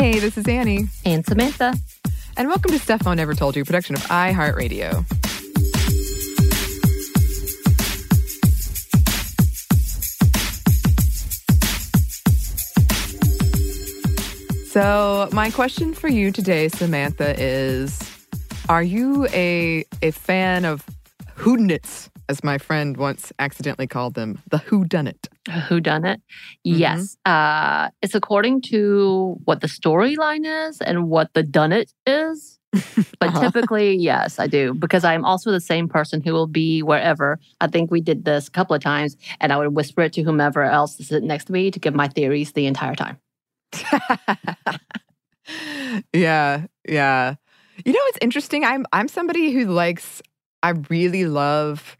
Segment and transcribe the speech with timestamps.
[0.00, 0.84] Hey, this is Annie.
[1.04, 1.74] And Samantha.
[2.36, 5.04] And welcome to Stuff Mom Never Told You, production of iHeartRadio.
[14.68, 18.00] So, my question for you today, Samantha, is
[18.68, 20.86] Are you a, a fan of
[21.38, 25.28] whodunits, as my friend once accidentally called them, the who done it.
[25.68, 26.20] Who done it?
[26.64, 27.16] Yes.
[27.24, 32.58] Uh, it's according to what the storyline is and what the done it is.
[33.20, 33.40] But Uh-huh.
[33.40, 37.38] typically, yes, I do because I'm also the same person who will be wherever.
[37.60, 40.22] I think we did this a couple of times, and I would whisper it to
[40.22, 43.18] whomever else is sitting next to me to give my theories the entire time.
[46.12, 47.34] yeah, yeah.
[47.84, 48.64] You know what's interesting?
[48.64, 50.20] I'm I'm somebody who likes
[50.62, 51.96] I really love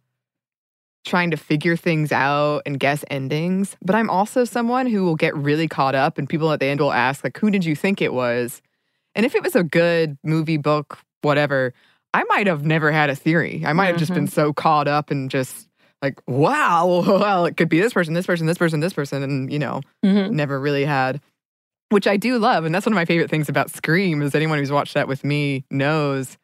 [1.09, 5.35] trying to figure things out and guess endings, but I'm also someone who will get
[5.37, 8.01] really caught up and people at the end will ask like who did you think
[8.01, 8.63] it was?
[9.15, 11.73] And if it was a good movie, book, whatever,
[12.15, 13.65] I might have never had a theory.
[13.67, 15.69] I might have just been so caught up and just
[16.03, 19.53] like, wow, well, it could be this person, this person, this person, this person, and
[19.53, 20.31] you know, Mhm.
[20.31, 21.21] never really had
[21.91, 22.67] which I do love.
[22.67, 25.25] And that's one of my favorite things about Scream, is anyone who's watched that with
[25.25, 26.37] me knows,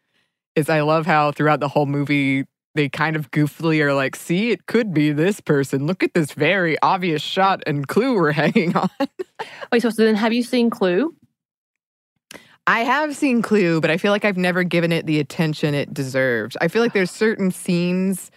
[0.57, 4.51] is I love how throughout the whole movie, they kind of goofily are like, see,
[4.51, 5.87] it could be this person.
[5.87, 8.91] Look at this very obvious shot and clue we're hanging on.
[9.73, 11.15] Wait, so, then have you seen Clue?
[12.67, 15.93] I have seen Clue, but I feel like I've never given it the attention it
[15.93, 16.57] deserves.
[16.61, 18.31] I feel like there's certain scenes,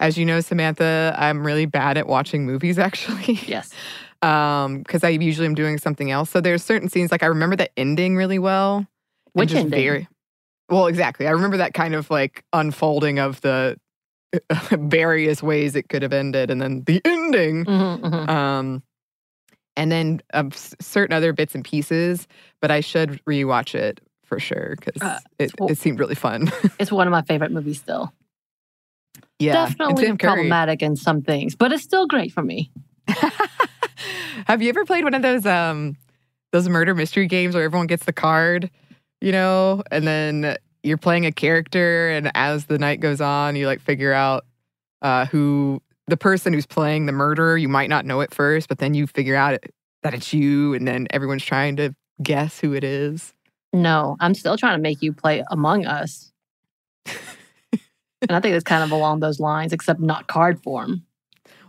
[0.00, 3.34] as you know, Samantha, I'm really bad at watching movies actually.
[3.46, 3.70] Yes.
[4.22, 7.56] um because i usually am doing something else so there's certain scenes like i remember
[7.56, 8.86] the ending really well
[9.34, 9.70] Which ending?
[9.70, 10.08] very-
[10.68, 13.76] well exactly i remember that kind of like unfolding of the
[14.72, 18.28] various ways it could have ended and then the ending Mhm, mhm.
[18.28, 18.82] um
[19.76, 22.26] and then of certain other bits and pieces
[22.60, 26.50] but i should rewatch it for sure because Uh, it, well- it seemed really fun
[26.78, 28.12] It's one of my favorite movies still.
[29.38, 32.70] yeah Definitely problematic in some things, but it's still great for me.
[34.46, 35.96] Have you ever played one of those um
[36.52, 38.70] those murder mystery games where everyone gets the card,
[39.24, 43.66] you know, and then you're playing a character and as the night goes on, you
[43.66, 44.44] like figure out
[45.00, 48.78] uh who the person who's playing the murderer, you might not know it first, but
[48.78, 52.74] then you figure out it, that it's you and then everyone's trying to guess who
[52.74, 53.32] it is.
[53.72, 56.30] No, I'm still trying to make you play Among Us.
[57.06, 61.02] and I think it's kind of along those lines, except not card form.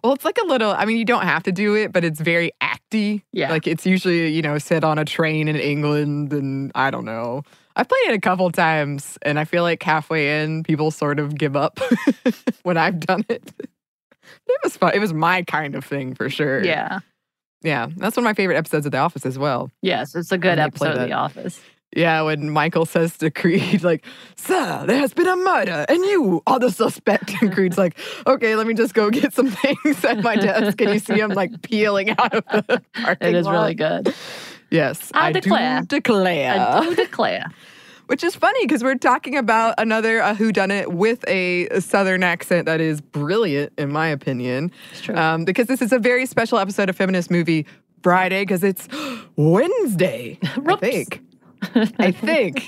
[0.03, 2.19] Well, it's like a little, I mean, you don't have to do it, but it's
[2.19, 2.51] very
[2.91, 3.21] acty.
[3.31, 3.49] Yeah.
[3.51, 7.43] Like it's usually, you know, set on a train in England and I don't know.
[7.75, 11.37] I've played it a couple times and I feel like halfway in, people sort of
[11.37, 11.79] give up
[12.63, 13.53] when I've done it.
[14.47, 14.91] It was fun.
[14.95, 16.63] It was my kind of thing for sure.
[16.63, 16.99] Yeah.
[17.61, 17.89] Yeah.
[17.95, 19.69] That's one of my favorite episodes of The Office as well.
[19.83, 21.07] Yes, it's a good When they play episode of.
[21.09, 21.61] The Office.
[21.95, 22.21] Yeah.
[22.23, 24.05] When Michael says to Creed, like,
[24.35, 27.31] Sir, there has been a murder and you are the suspect.
[27.41, 27.97] And Creed's like,
[28.27, 30.79] okay, let me just go get some things at my desk.
[30.81, 33.53] And you see him like peeling out of the parking It is lot.
[33.53, 34.13] really good.
[34.69, 35.81] Yes, I declare.
[35.81, 36.59] do declare.
[36.59, 37.45] I do declare.
[38.07, 42.67] Which is funny because we're talking about another uh, whodunit with a, a southern accent
[42.67, 44.71] that is brilliant, in my opinion.
[44.91, 45.15] It's true.
[45.15, 47.65] Um, because this is a very special episode of Feminist Movie
[48.03, 48.87] Friday because it's
[49.37, 51.21] Wednesday, I think.
[51.99, 52.67] I think.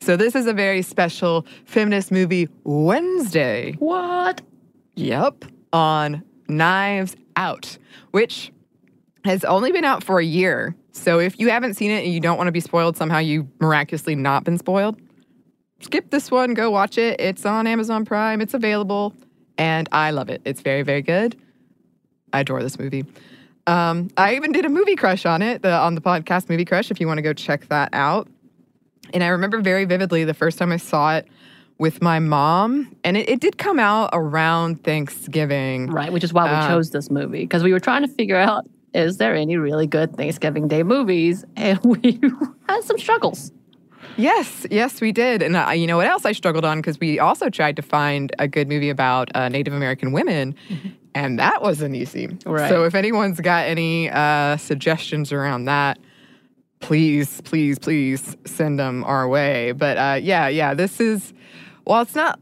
[0.00, 3.74] so this is a very special Feminist Movie Wednesday.
[3.78, 4.40] what?
[4.96, 5.44] Yep.
[5.72, 7.76] on Knives Out,
[8.12, 8.50] which
[9.24, 10.74] has only been out for a year.
[10.92, 13.48] So if you haven't seen it and you don't want to be spoiled, somehow you
[13.60, 14.98] miraculously not been spoiled,
[15.80, 17.20] skip this one, go watch it.
[17.20, 19.12] It's on Amazon Prime, it's available,
[19.58, 20.40] and I love it.
[20.44, 21.36] It's very, very good.
[22.32, 23.04] I adore this movie.
[23.66, 26.90] Um, I even did a movie crush on it the, on the podcast Movie Crush
[26.90, 28.28] if you want to go check that out.
[29.12, 31.26] And I remember very vividly the first time I saw it
[31.78, 35.88] with my mom, and it, it did come out around Thanksgiving.
[35.90, 38.36] Right, which is why we Um, chose this movie because we were trying to figure
[38.36, 38.64] out
[38.94, 42.18] is there any really good Thanksgiving Day movies, and we
[42.68, 43.52] had some struggles.
[44.16, 45.42] Yes, yes, we did.
[45.42, 46.78] And uh, you know what else I struggled on?
[46.78, 50.54] Because we also tried to find a good movie about uh, Native American women,
[51.16, 52.28] and that wasn't easy.
[52.44, 52.68] Right.
[52.68, 55.98] So if anyone's got any uh, suggestions around that,
[56.80, 59.72] please, please, please send them our way.
[59.72, 61.32] But uh, yeah, yeah, this is,
[61.86, 62.38] well, it's not,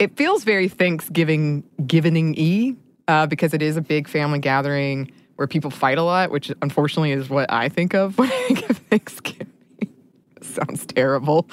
[0.00, 2.74] it feels very Thanksgiving giving y
[3.06, 7.12] uh, because it is a big family gathering where people fight a lot, which unfortunately
[7.12, 9.46] is what I think of when I think of Thanksgiving.
[10.42, 11.48] Sounds terrible.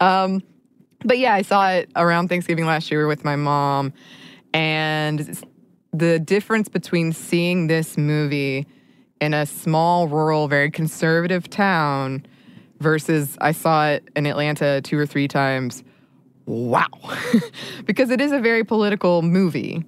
[0.00, 0.42] Um,
[1.02, 3.94] but yeah, I saw it around Thanksgiving last year with my mom.
[4.52, 5.42] And
[5.94, 8.66] the difference between seeing this movie
[9.20, 12.26] in a small, rural, very conservative town
[12.80, 15.84] versus I saw it in Atlanta two or three times.
[16.46, 16.88] Wow.
[17.86, 19.84] because it is a very political movie.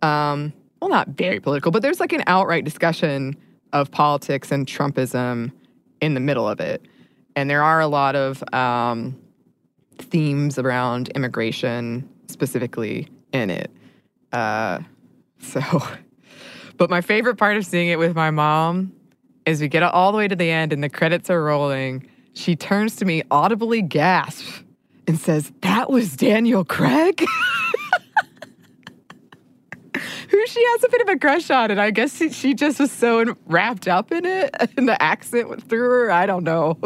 [0.00, 3.36] Um, well, not very political, but there's like an outright discussion
[3.74, 5.52] of politics and Trumpism
[6.00, 6.86] in the middle of it.
[7.36, 9.20] And there are a lot of um,
[9.98, 13.70] themes around immigration specifically in it.
[14.32, 14.80] Uh,
[15.40, 15.60] so,
[16.76, 18.92] but my favorite part of seeing it with my mom
[19.46, 22.06] is we get all the way to the end and the credits are rolling.
[22.34, 24.62] She turns to me, audibly gasps,
[25.06, 27.24] and says, That was Daniel Craig?
[30.30, 31.72] Who she has a bit of a crush on.
[31.72, 35.48] And I guess she, she just was so wrapped up in it and the accent
[35.48, 36.12] went through her.
[36.12, 36.78] I don't know.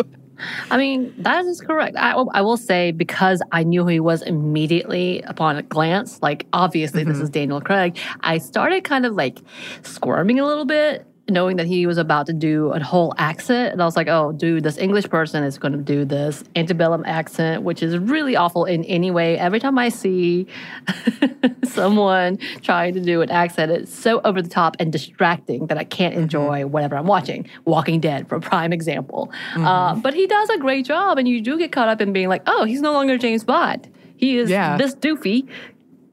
[0.71, 1.97] I mean, that is correct.
[1.97, 6.47] I, I will say because I knew who he was immediately upon a glance, like
[6.53, 7.25] obviously this mm-hmm.
[7.25, 9.39] is Daniel Craig, I started kind of like
[9.83, 13.73] squirming a little bit, knowing that he was about to do a whole accent.
[13.73, 17.03] And I was like, oh, dude, this English person is going to do this antebellum
[17.07, 19.39] accent, which is really awful in any way.
[19.39, 20.47] Every time I see
[21.65, 25.85] someone trying to do an accent, it's so over the top and distracting that I
[25.85, 27.49] can't enjoy whatever I'm watching.
[27.65, 29.33] Walking Dead, for prime example.
[29.57, 32.29] Uh, but he does a great job, and you do get caught up in being
[32.29, 33.89] like, oh, he's no longer James Bond.
[34.17, 34.77] He is Yeah.
[34.77, 35.49] this doofy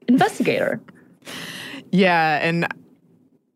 [0.07, 0.81] investigator.
[1.91, 2.67] Yeah, and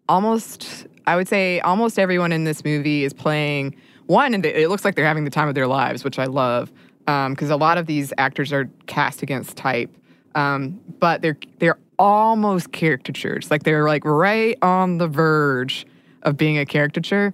[0.09, 3.75] almost, I would say, almost everyone in this movie is playing
[4.07, 6.71] one, and it looks like they're having the time of their lives, which I love,
[7.05, 9.89] because a lot of these actors are cast against type,
[10.35, 15.85] um, but they're they're almost caricatures, like they're like right on the verge
[16.23, 17.33] of being a caricature.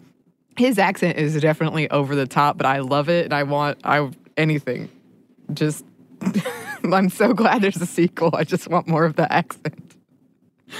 [0.57, 4.09] His accent is definitely over the top, but I love it, and I want I
[4.37, 4.89] anything,
[5.53, 5.85] just.
[6.83, 8.31] I'm so glad there's a sequel.
[8.33, 9.95] I just want more of the accent.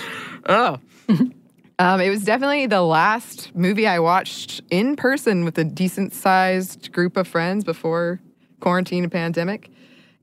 [0.48, 0.80] Oh.
[1.80, 6.92] um, it was definitely the last movie I watched in person with a decent sized
[6.92, 8.20] group of friends before
[8.60, 9.70] quarantine and pandemic.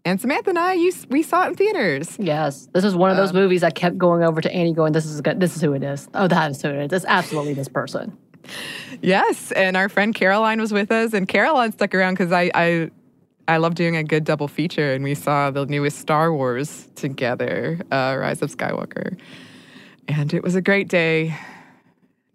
[0.04, 2.16] And Samantha and I, you, we saw it in theaters.
[2.18, 5.04] Yes, this is one of those movies I kept going over to Annie, going, "This
[5.04, 5.38] is good.
[5.40, 6.08] This is who it is.
[6.14, 6.92] Oh, that is who it is.
[6.92, 8.16] It's absolutely this person."
[9.02, 12.90] Yes, and our friend Caroline was with us, and Caroline stuck around because I, I,
[13.46, 17.78] I love doing a good double feature, and we saw the newest Star Wars together,
[17.92, 19.18] uh, Rise of Skywalker,
[20.08, 21.36] and it was a great day.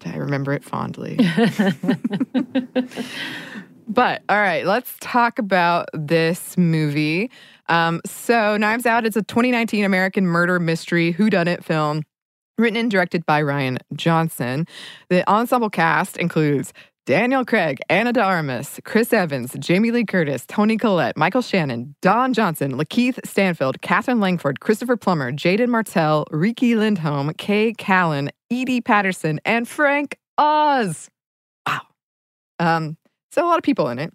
[0.05, 1.17] I remember it fondly.
[3.87, 7.31] but all right, let's talk about this movie.
[7.69, 12.03] Um, so, Knives Out is a 2019 American murder mystery whodunit film
[12.57, 14.67] written and directed by Rian Johnson.
[15.09, 16.73] The ensemble cast includes
[17.05, 22.33] Daniel Craig, Ana de Armas, Chris Evans, Jamie Lee Curtis, Toni Collette, Michael Shannon, Don
[22.33, 29.41] Johnson, LaKeith Stanfield, Katherine Langford, Christopher Plummer, Jaeden Martell, Riki Lindhome, K Callan, Edi Patterson,
[29.43, 31.09] and Frank Oz.
[31.67, 31.81] Wow.
[32.59, 32.95] Um,
[33.31, 34.13] so a lot of people in it.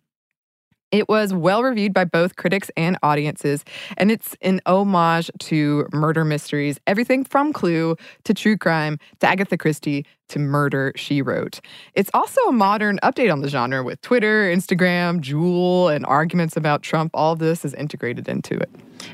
[0.91, 3.63] It was well reviewed by both critics and audiences,
[3.99, 9.59] and it's an homage to murder mysteries, everything from Clue to true crime to Agatha
[9.59, 11.61] Christie to Murder, She Wrote.
[11.95, 16.83] It's also a modern update on the genre with Twitter, Instagram, Juul, and arguments about
[16.83, 17.11] Trump.
[17.13, 18.71] All this is integrated into it.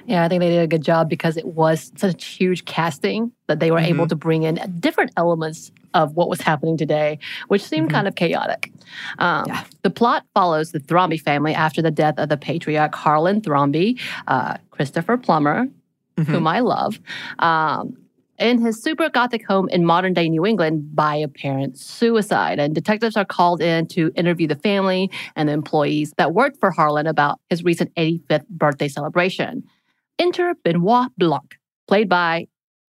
[0.07, 3.61] Yeah, I think they did a good job because it was such huge casting that
[3.61, 7.91] they were able to bring in different elements of what was happening today, which seemed
[7.91, 8.73] kind of chaotic.
[9.19, 9.47] Um,
[9.83, 14.57] The plot follows the Thrombey family after the death of the patriarch Harlan Thrombey, uh,
[14.71, 15.67] Christopher Plummer,
[16.27, 16.99] whom I love.
[17.39, 17.97] Um,
[18.39, 22.59] in his super gothic home in modern day New England by apparent suicide.
[22.59, 26.71] And detectives are called in to interview the family and the employees that worked for
[26.71, 29.63] Harlan about his recent 85th birthday celebration.
[30.19, 31.57] Enter Benoit Blanc,
[31.89, 32.47] played by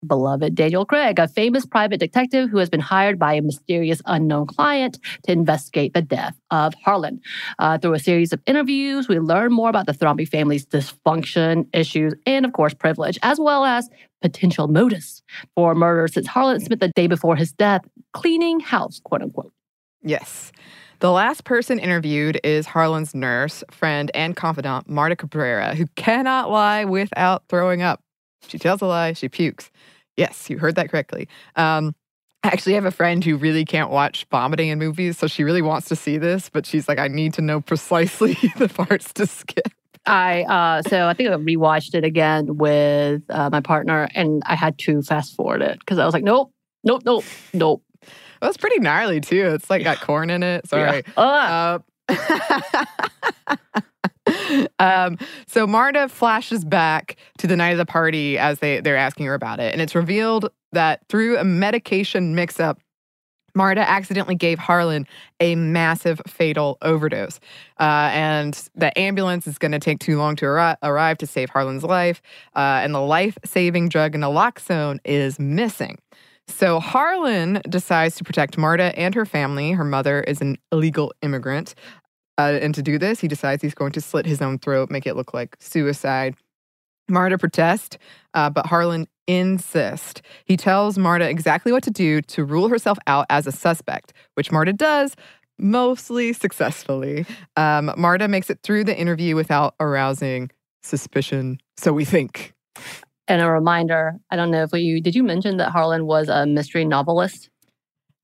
[0.04, 4.46] beloved Daniel Craig, a famous private detective who has been hired by a mysterious unknown
[4.46, 7.20] client to investigate the death of Harlan.
[7.58, 12.14] Uh, through a series of interviews, we learn more about the Thrombey family's dysfunction, issues,
[12.26, 13.88] and of course, privilege, as well as
[14.20, 15.22] potential motives
[15.54, 19.52] for murder since Harlan spent the day before his death cleaning house, quote unquote.
[20.02, 20.50] Yes.
[21.02, 26.84] The last person interviewed is Harlan's nurse, friend, and confidant, Marta Cabrera, who cannot lie
[26.84, 28.00] without throwing up.
[28.46, 29.72] She tells a lie, she pukes.
[30.16, 31.26] Yes, you heard that correctly.
[31.56, 31.96] Um,
[32.44, 35.60] I actually have a friend who really can't watch vomiting in movies, so she really
[35.60, 39.26] wants to see this, but she's like, I need to know precisely the parts to
[39.26, 39.72] skip.
[40.06, 44.54] I uh, so I think I rewatched it again with uh, my partner, and I
[44.54, 46.52] had to fast forward it because I was like, nope,
[46.84, 47.82] nope, nope, nope.
[48.42, 49.52] Well, it's pretty gnarly too.
[49.54, 50.68] It's like got corn in it.
[50.68, 51.04] Sorry.
[51.16, 51.78] Yeah.
[52.08, 53.66] Uh,
[54.80, 59.26] um, so Marta flashes back to the night of the party as they, they're asking
[59.26, 59.72] her about it.
[59.72, 62.80] And it's revealed that through a medication mix up,
[63.54, 65.06] Marta accidentally gave Harlan
[65.38, 67.38] a massive fatal overdose.
[67.78, 71.48] Uh, and the ambulance is going to take too long to arri- arrive to save
[71.50, 72.20] Harlan's life.
[72.56, 75.98] Uh, and the life saving drug naloxone is missing.
[76.52, 79.72] So Harlan decides to protect Marta and her family.
[79.72, 81.74] Her mother is an illegal immigrant.
[82.38, 85.06] Uh, and to do this, he decides he's going to slit his own throat, make
[85.06, 86.36] it look like suicide.
[87.08, 87.98] Marta protests,
[88.34, 90.22] uh, but Harlan insists.
[90.44, 94.52] He tells Marta exactly what to do to rule herself out as a suspect, which
[94.52, 95.16] Marta does
[95.58, 97.26] mostly successfully.
[97.56, 100.50] Um, Marta makes it through the interview without arousing
[100.82, 102.54] suspicion, so we think.
[103.28, 106.46] And a reminder I don't know if you did you mention that Harlan was a
[106.46, 107.50] mystery novelist?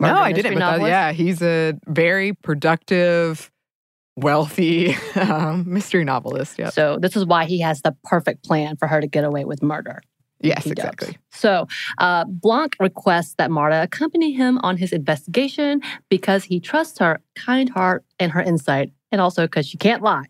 [0.01, 0.55] No, I didn't.
[0.55, 3.51] But that, yeah, he's a very productive,
[4.17, 6.59] wealthy um, mystery novelist.
[6.59, 6.71] Yeah.
[6.71, 9.63] So this is why he has the perfect plan for her to get away with
[9.63, 10.01] murder.
[10.41, 10.73] Yes, does.
[10.73, 11.17] exactly.
[11.33, 11.67] So
[11.99, 17.69] uh, Blanc requests that Marta accompany him on his investigation because he trusts her kind
[17.69, 20.27] heart and her insight, and also because she can't lie.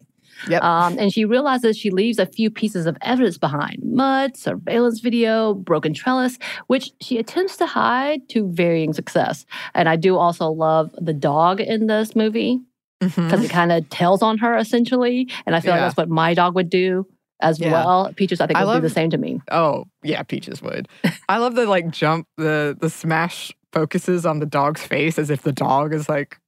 [0.48, 0.62] Yep.
[0.62, 5.54] Um, and she realizes she leaves a few pieces of evidence behind mud, surveillance video,
[5.54, 9.46] broken trellis, which she attempts to hide to varying success.
[9.74, 12.60] And I do also love the dog in this movie
[13.00, 15.28] because it kind of tells on her essentially.
[15.46, 17.06] And I feel like that's what my dog would do
[17.40, 17.70] as Yeah.
[17.72, 18.12] well.
[18.16, 19.40] Peaches, I think, I would love- do the same to me.
[19.50, 20.88] Oh, yeah, Peaches would.
[21.28, 25.42] I love the like jump, the the smash focuses on the dog's face as if
[25.42, 26.38] the dog is like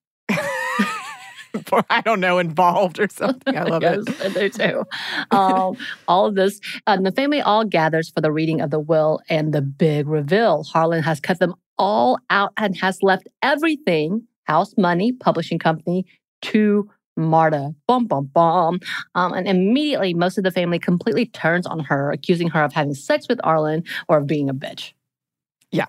[1.90, 3.56] I don't know, involved or something.
[3.56, 4.20] I love yes, it.
[4.20, 4.84] I do too.
[5.36, 5.76] Um,
[6.08, 9.52] all of this, and the family all gathers for the reading of the will and
[9.52, 10.64] the big reveal.
[10.64, 16.04] Harlan has cut them all out and has left everything house, money, publishing company
[16.42, 17.74] to Marta.
[17.86, 18.80] Bum, bum, bum.
[19.14, 22.94] Um, and immediately, most of the family completely turns on her, accusing her of having
[22.94, 24.92] sex with Harlan or of being a bitch.
[25.70, 25.86] Yeah,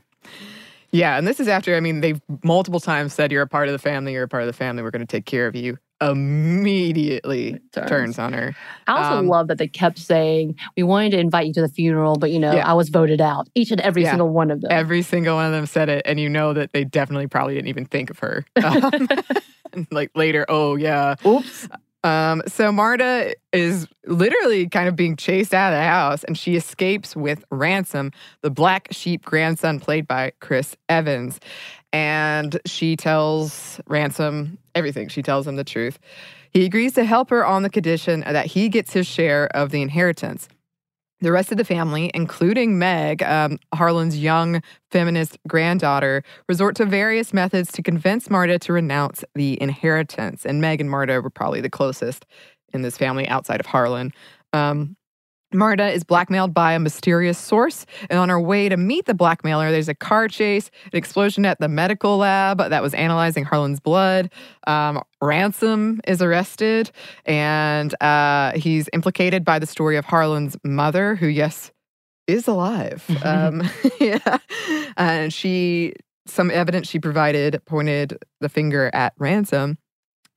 [0.94, 3.80] and this is after I mean they've multiple times said you're a part of the
[3.80, 5.78] family, you're a part of the family, we're gonna take care of you.
[6.02, 7.90] Immediately Turns.
[7.90, 8.56] turns on her.
[8.88, 11.70] I also Um, love that they kept saying, We wanted to invite you to the
[11.70, 12.68] funeral, but you know, Yeah.
[12.70, 13.48] I was voted out.
[13.56, 14.12] Each and every Yeah.
[14.12, 14.72] single one of them.
[14.72, 17.68] Every single one of them said it, and you know that they definitely probably didn't
[17.70, 18.46] even think of her.
[19.74, 21.16] Um, like later, oh yeah.
[21.26, 21.70] Oops.
[22.04, 26.56] Um, so Marta is literally kind of being chased out of the house, and she
[26.56, 31.40] escapes with Ransom, the black sheep grandson played by Chris Evans.
[31.94, 35.10] And she tells Ransom everything.
[35.10, 36.00] She tells him the truth.
[36.52, 39.82] He agrees to help her on the condition that he gets his share of the
[39.82, 40.48] inheritance.
[41.22, 47.32] The rest of the family, including Meg, um, Harlan's young feminist granddaughter, resort to various
[47.32, 50.46] methods to convince Marta to renounce the inheritance.
[50.46, 52.26] And Meg and Marta were probably the closest
[52.74, 54.12] in this family outside of Harlan.
[54.52, 54.98] Um,
[55.54, 59.72] Marta is blackmailed by a mysterious source, and on her way to meet the blackmailer,
[59.72, 64.30] there's a car chase, an explosion at the medical lab that was analyzing Harlan's blood.
[64.68, 66.92] Um, Ransom is arrested,
[67.26, 71.72] and uh, he's implicated by the story of Harlan's mother, who, yes,
[72.28, 73.06] is alive.
[73.24, 73.64] um,
[74.00, 74.38] yeah,
[74.98, 75.94] and she
[76.28, 79.78] some evidence she provided pointed the finger at Ransom.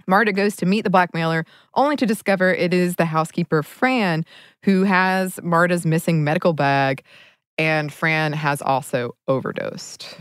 [0.07, 1.45] Marta goes to meet the blackmailer,
[1.75, 4.25] only to discover it is the housekeeper, Fran,
[4.65, 7.03] who has Marta's missing medical bag,
[7.59, 10.17] and Fran has also overdosed.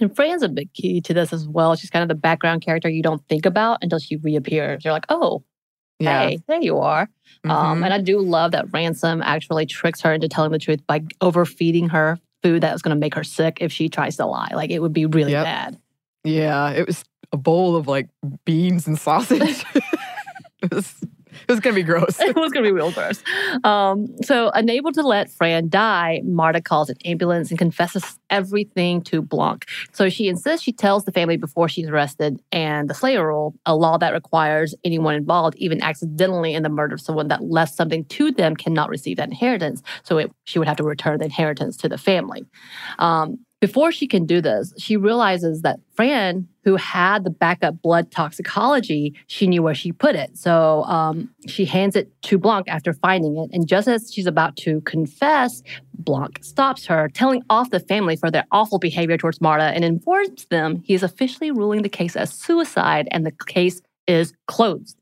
[0.00, 1.76] And Fran's a big key to this as well.
[1.76, 4.84] She's kind of the background character you don't think about until she reappears.
[4.84, 5.44] You're like, oh,
[6.00, 6.28] Yeah.
[6.30, 7.08] hey, there you are.
[7.44, 7.84] Um, Mhm.
[7.84, 11.88] and I do love that Ransom actually tricks her into telling the truth by overfeeding
[11.90, 14.50] her food that was going to make her sick if she tries to lie.
[14.52, 15.44] Like it would be really Yep.
[15.44, 15.78] bad.
[16.24, 17.04] Yeah, it was
[17.34, 18.08] a bowl of like
[18.44, 19.64] beans and sausage.
[20.62, 20.94] it was
[21.48, 22.20] it was gonna be gross.
[22.20, 23.22] it was to be real gross.
[23.64, 29.20] Um, so, unable to let Fran die, Marta calls an ambulance and confesses everything to
[29.20, 29.66] Blanc.
[29.92, 33.74] So, she insists she tells the family before she's arrested, and the Slayer rule, a
[33.74, 38.04] law that requires anyone involved, even accidentally in the murder of someone that left something
[38.06, 39.82] to them, cannot receive that inheritance.
[40.04, 42.44] So, it, she would have to return the inheritance to the family.
[42.98, 48.10] Um, before she can do this, she realizes that Fran, who had the backup blood
[48.10, 50.36] toxicology, she knew where she put it.
[50.36, 53.50] So um, she hands it to Blanc after finding it.
[53.52, 55.62] And just as she's about to confess,
[55.94, 60.46] Blanc stops her, telling off the family for their awful behavior towards Marta and informs
[60.46, 64.98] them he is officially ruling the case as suicide and the case is closed.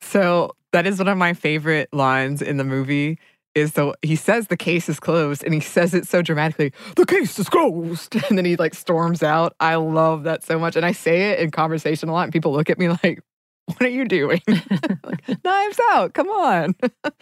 [0.00, 3.18] So that is one of my favorite lines in the movie.
[3.54, 7.06] Is so he says the case is closed and he says it so dramatically, the
[7.06, 8.16] case is closed.
[8.28, 9.54] And then he like storms out.
[9.60, 10.76] I love that so much.
[10.76, 13.20] And I say it in conversation a lot, and people look at me like,
[13.66, 14.40] what are you doing?
[15.04, 16.74] like, Knives out, come on.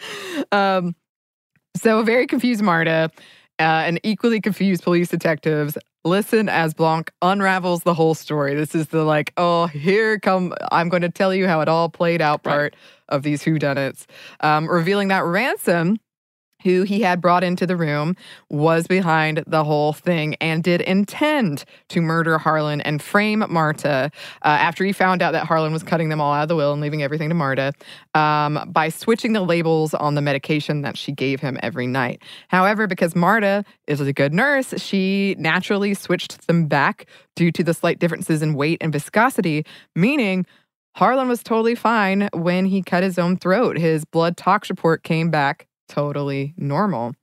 [0.52, 0.94] um,
[1.76, 3.10] so a very confused Marta
[3.58, 8.54] uh, and equally confused police detectives listen as Blanc unravels the whole story.
[8.54, 11.88] This is the like, oh, here come, I'm going to tell you how it all
[11.88, 12.74] played out part
[13.08, 14.06] of these whodunits,
[14.40, 15.98] um, revealing that Ransom,
[16.64, 18.16] who he had brought into the room,
[18.48, 24.10] was behind the whole thing and did intend to murder Harlan and frame Marta
[24.42, 26.72] uh, after he found out that Harlan was cutting them all out of the will
[26.72, 27.72] and leaving everything to Marta
[28.14, 32.22] um, by switching the labels on the medication that she gave him every night.
[32.48, 37.74] However, because Marta is a good nurse, she naturally switched them back due to the
[37.74, 39.64] slight differences in weight and viscosity,
[39.96, 40.46] meaning
[40.94, 43.78] Harlan was totally fine when he cut his own throat.
[43.78, 47.14] His blood tox report came back totally normal.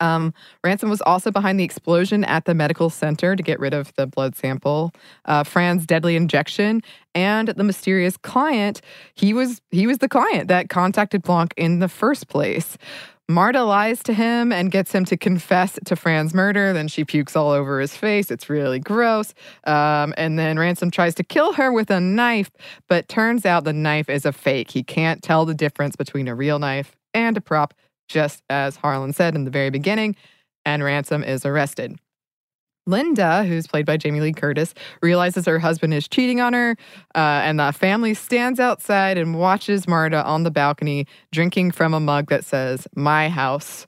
[0.00, 3.92] Um, Ransom was also behind the explosion at the medical center to get rid of
[3.94, 4.92] the blood sample,
[5.24, 6.82] uh, Fran's deadly injection,
[7.14, 8.80] and the mysterious client.
[9.14, 12.76] He was he was the client that contacted Blanc in the first place.
[13.30, 16.72] Marta lies to him and gets him to confess to Fran's murder.
[16.72, 18.30] Then she pukes all over his face.
[18.30, 19.34] It's really gross.
[19.64, 22.50] Um, and then Ransom tries to kill her with a knife,
[22.88, 24.70] but turns out the knife is a fake.
[24.70, 27.74] He can't tell the difference between a real knife and a prop,
[28.08, 30.16] just as Harlan said in the very beginning,
[30.64, 31.98] and Ransom is arrested.
[32.86, 36.76] Linda, who's played by Jamie Lee Curtis, realizes her husband is cheating on her,
[37.14, 42.00] uh, and the family stands outside and watches Marta on the balcony drinking from a
[42.00, 43.86] mug that says, My house,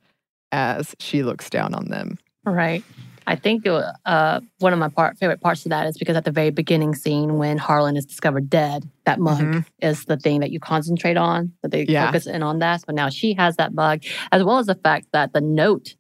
[0.53, 2.19] as she looks down on them.
[2.45, 2.85] Right.
[3.31, 6.33] I think uh, one of my part, favorite parts of that is because at the
[6.33, 9.65] very beginning scene, when Harlan is discovered dead, that mug Mhm.
[9.81, 12.07] is the thing that you concentrate on, that they Yeah.
[12.07, 12.81] focus in on that.
[12.85, 15.95] So now she has that mug, as well as the fact that the note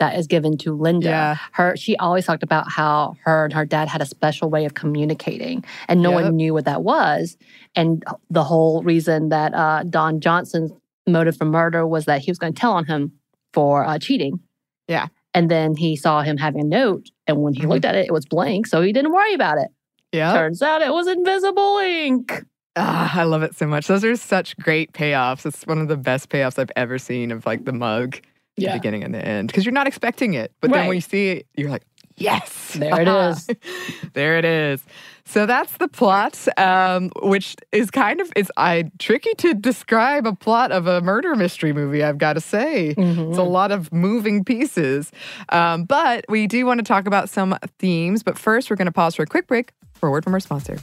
[0.00, 1.36] that is given to Linda, Yeah.
[1.52, 4.74] her she always talked about how her and her dad had a special way of
[4.74, 6.22] communicating, and no Yep.
[6.24, 7.36] one knew what that was.
[7.76, 10.72] And the whole reason that uh, Don Johnson's
[11.06, 13.12] motive for murder was that he was going to tell on him
[13.52, 14.40] for uh, cheating.
[14.88, 15.06] Yeah.
[15.34, 17.68] And then he saw him having a note, and when he Mhm.
[17.70, 19.68] looked at it, it was blank, so he didn't worry about it.
[20.12, 20.32] Yeah.
[20.34, 22.44] Turns out it was invisible ink.
[22.76, 23.86] Ah, I love it so much.
[23.86, 25.44] Those are such great payoffs.
[25.46, 28.18] It's one of the best payoffs I've ever seen of like the mug,
[28.56, 30.52] the beginning and the end, because you're not expecting it.
[30.60, 31.84] But then when you see it, you're like,
[32.16, 33.48] yes, There it is.
[34.12, 34.84] there it is.
[35.24, 40.34] So that's the plot, um, which is kind of it's I tricky to describe a
[40.34, 42.02] plot of a murder mystery movie.
[42.02, 43.38] I've got to say, it's Mm-hmm.
[43.38, 45.10] a lot of moving pieces.
[45.48, 48.22] Um, but we do want to talk about some themes.
[48.22, 50.40] But first, we're going to pause for a quick break for a word from our
[50.40, 50.78] sponsor.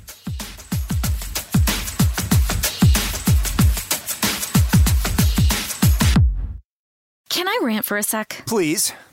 [7.29, 8.43] Can I rant for a sec?
[8.47, 8.93] Please.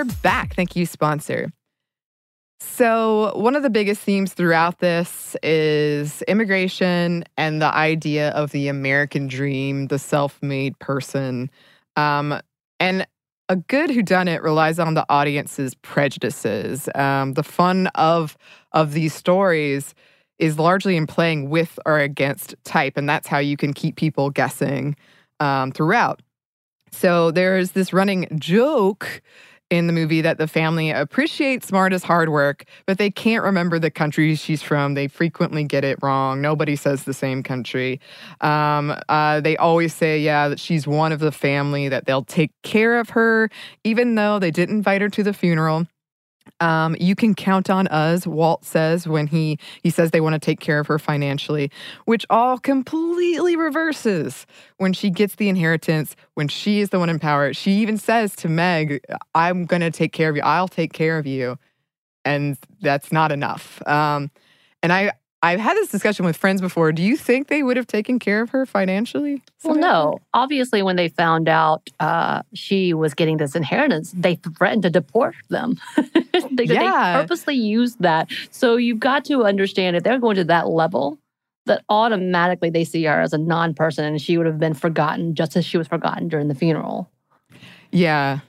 [0.00, 0.54] we're back.
[0.54, 1.52] Thank you, sponsor.
[2.58, 8.68] So, one of the biggest themes throughout this is immigration and the idea of the
[8.68, 11.50] American dream, the self made person.
[11.96, 12.40] Um,
[12.78, 13.06] and
[13.50, 16.88] a good whodunit relies on the audience's prejudices.
[16.94, 18.38] Um, the fun of,
[18.72, 19.94] of these stories
[20.38, 24.30] is largely in playing with or against type, and that's how you can keep people
[24.30, 24.96] guessing
[25.40, 26.22] um, throughout.
[26.90, 29.20] So, there's this running joke
[29.70, 33.90] in the movie that the family appreciates Marta's hard work, but they can't remember the
[33.90, 34.94] country she's from.
[34.94, 36.40] They frequently get it wrong.
[36.40, 38.00] Nobody says the same country.
[38.40, 42.50] Um, uh, they always say, yeah, that she's one of the family, that they'll take
[42.62, 43.48] care of her,
[43.84, 45.86] even though they didn't invite her to the funeral.
[46.60, 50.38] Um, you can count on us, Walt says when he he says they want to
[50.38, 51.70] take care of her financially,
[52.04, 54.46] which all completely reverses
[54.76, 57.52] when she gets the inheritance, when she is the one in power.
[57.54, 59.02] She even says to Meg,
[59.34, 61.58] I'm gonna take care of you, I'll take care of you.
[62.24, 63.80] And that's not enough.
[63.88, 64.30] Um,
[64.82, 66.92] and I I've had this discussion with friends before.
[66.92, 69.42] Do you think they would have taken care of her financially?
[69.64, 70.18] Well, no.
[70.34, 75.34] Obviously, when they found out uh, she was getting this inheritance, they threatened to deport
[75.48, 75.78] them.
[76.52, 77.14] they, Yeah.
[77.16, 78.28] they purposely used that.
[78.50, 81.18] So you've got to understand if they're going to that level,
[81.66, 85.34] that automatically they see her as a non person and she would have been forgotten
[85.34, 87.08] just as she was forgotten during the funeral.
[87.92, 88.40] Yeah.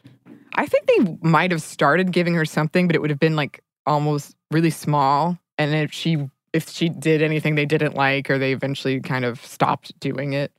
[0.56, 3.64] I think they might have started giving her something, but it would have been like
[3.86, 5.38] almost really small.
[5.58, 9.44] And if she if she did anything they didn't like or they eventually kind of
[9.46, 10.52] stopped doing it,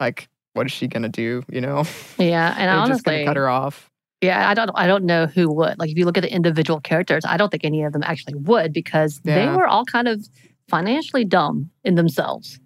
[0.00, 1.42] like what is she gonna do?
[1.50, 1.84] You know?
[2.18, 2.54] Yeah.
[2.58, 3.90] And They're just gonna honestly, cut her off.
[4.20, 5.78] Yeah, I don't I don't know who would.
[5.78, 8.34] Like if you look at the individual characters, I don't think any of them actually
[8.34, 10.26] would because they were all kind of
[10.68, 12.58] financially dumb in themselves.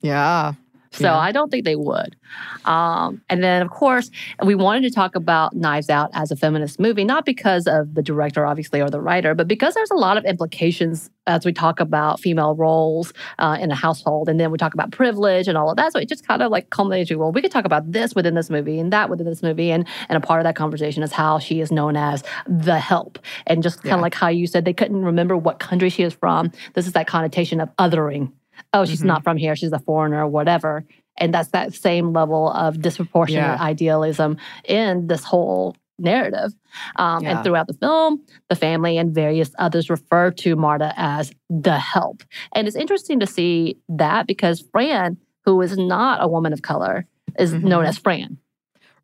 [0.00, 0.54] Yeah.
[0.92, 1.16] So Yeah.
[1.18, 2.16] I don't think they would.
[2.64, 4.10] Um, and then, of course,
[4.44, 8.02] we wanted to talk about Knives Out as a feminist movie, not because of the
[8.02, 11.78] director, obviously, or the writer, but because there's a lot of implications as we talk
[11.78, 14.28] about female roles uh, in a household.
[14.28, 15.92] And then we talk about privilege and all of that.
[15.92, 18.34] So it just kind of like culminated to, well, we could talk about this within
[18.34, 19.70] this movie and that within this movie.
[19.70, 23.18] And, and a part of that conversation is how she is known as the help.
[23.46, 24.02] And just kind of Yeah.
[24.02, 26.50] like how you said they couldn't remember what country she is from.
[26.74, 28.32] This is that connotation of othering
[28.72, 29.06] oh, she's Mhm.
[29.06, 30.84] not from here, she's a foreigner or whatever.
[31.18, 33.62] And that's that same level of disproportionate Yeah.
[33.62, 36.52] idealism in this whole narrative.
[36.96, 37.30] Um, Yeah.
[37.36, 42.22] And throughout the film, the family and various others refer to Marta as the help.
[42.54, 47.06] And it's interesting to see that because Fran, who is not a woman of color,
[47.38, 47.88] is known Mhm.
[47.88, 48.38] as Fran.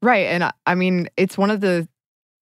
[0.03, 0.27] Right.
[0.27, 1.87] And I- I mean, it's one of the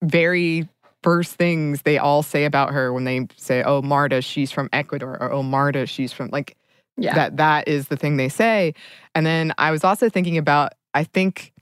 [0.03, 0.69] very
[1.03, 5.19] first things they all say about her when they say, "Oh, Marta, she's from Ecuador,"
[5.21, 6.57] or "Oh, Marta, she's from like
[6.97, 7.15] Yeah.
[7.15, 8.75] that." That is the thing they say.
[9.15, 11.53] And then I was also thinking about, I think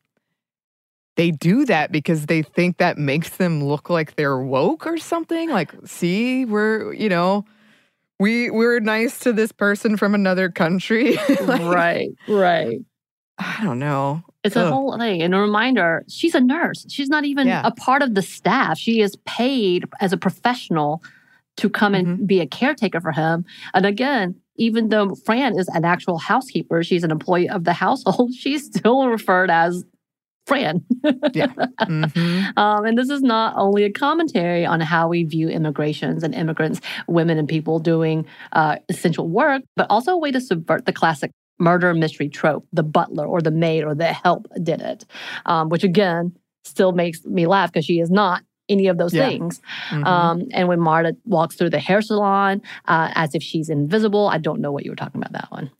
[1.16, 5.50] they do that because they think that makes them look like they're woke or something.
[5.50, 7.44] Like, see, we're you know.
[8.20, 11.16] We we're nice to this person from another country.
[11.40, 12.78] Like, right, right.
[13.38, 14.22] I don't know.
[14.44, 15.22] It's a whole thing.
[15.22, 16.86] And a reminder, she's a nurse.
[16.88, 17.62] She's not even Yeah.
[17.64, 18.78] a part of the staff.
[18.78, 21.02] She is paid as a professional
[21.56, 22.10] to come Mm-hmm.
[22.10, 23.44] and be a caretaker for him.
[23.74, 28.32] And again, even though Fran is an actual housekeeper, she's an employee of the household,
[28.38, 29.84] she's still referred as
[30.46, 30.84] Fran.
[31.82, 32.56] Mhm.
[32.58, 36.80] Um, and this is not only a commentary on how we view immigrations and immigrants,
[37.08, 41.30] women and people doing uh, essential work, but also a way to subvert the classic
[41.58, 45.04] murder mystery trope the butler or the maid or the help did it,
[45.46, 46.32] um, which again
[46.64, 49.28] still makes me laugh because she is not any of those Yeah.
[49.28, 49.60] things.
[49.90, 50.06] Mhm.
[50.06, 54.38] Um, and when Marta walks through the hair salon uh, as if she's invisible, I
[54.38, 55.70] don't know what you were talking about that one.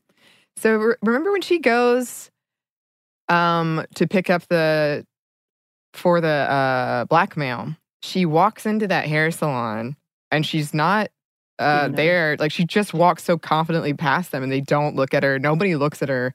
[0.57, 2.31] So re- remember when she goes
[3.29, 5.07] um, to pick up the
[5.95, 7.77] for the uh, blackmail.
[8.03, 9.97] She walks into that hair salon
[10.31, 11.09] and she's not
[11.59, 12.37] uh, there.
[12.38, 15.38] Like she just walks so confidently past them, and they don't look at her.
[15.38, 16.35] Nobody looks at her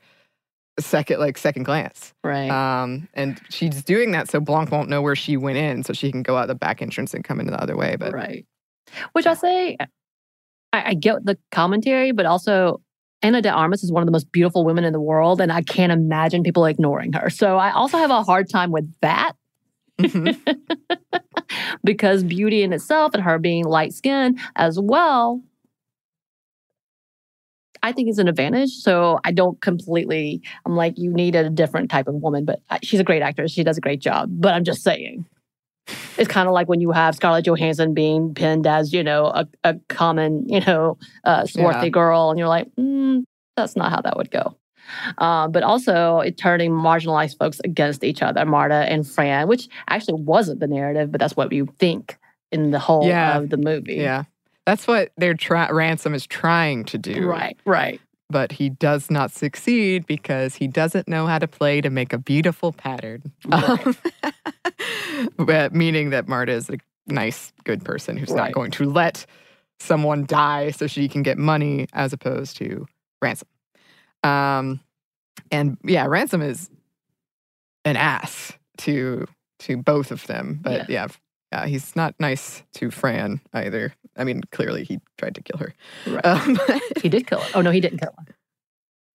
[0.79, 2.13] second, like second glance.
[2.23, 2.49] Right.
[2.49, 6.11] Um, and she's doing that so Blanc won't know where she went in, so she
[6.11, 7.95] can go out the back entrance and come in the other way.
[7.97, 8.45] But right.
[9.11, 9.77] Which i'll say,
[10.71, 12.81] I, I get the commentary, but also
[13.21, 15.61] Ana de Armas is one of the most beautiful women in the world, and I
[15.61, 17.29] can't imagine people ignoring her.
[17.29, 19.33] So I also have a hard time with that
[19.99, 20.37] Mhm.
[21.83, 25.41] because beauty in itself and her being light skinned as well,
[27.83, 28.71] I think is an advantage.
[28.71, 32.99] So I don't completely, I'm like, you need a different type of woman, but she's
[32.99, 33.51] a great actress.
[33.51, 34.29] She does a great job.
[34.31, 35.25] But I'm just saying.
[36.17, 39.47] It's kind of like when you have Scarlett Johansson being pinned as, you know, a,
[39.63, 41.89] a common, you know, uh, swarthy Yeah.
[41.91, 43.23] girl, and you're like, mm,
[43.55, 44.57] that's not how that would go.
[45.17, 50.21] Uh, but also it turning marginalized folks against each other, Marta and Fran, which actually
[50.21, 52.17] wasn't the narrative, but that's what you think
[52.51, 53.37] in the whole Yeah.
[53.37, 53.95] of the movie.
[53.95, 54.23] yeah,
[54.67, 57.25] that's what their try- ransom is trying to do.
[57.25, 58.01] Right, right.
[58.29, 62.17] but he does not succeed because he doesn't know how to play to make a
[62.17, 63.31] beautiful pattern.
[63.49, 63.95] Um,
[65.37, 66.77] but meaning that Marta is a
[67.07, 68.47] nice, good person who's Right.
[68.47, 69.25] not going to let
[69.79, 72.85] someone die so she can get money as opposed to
[73.21, 73.47] ransom.
[74.23, 74.81] Um,
[75.49, 76.69] and yeah, ransom is
[77.85, 79.27] an ass to
[79.59, 81.07] to both of them, but yeah.
[81.53, 83.93] yeah, he's not nice to Fran either.
[84.17, 85.73] I mean, clearly he tried to kill her.
[86.05, 86.25] Right.
[86.25, 86.59] Um,
[87.01, 87.49] He did kill her.
[87.55, 88.35] Oh, no, he didn't kill her.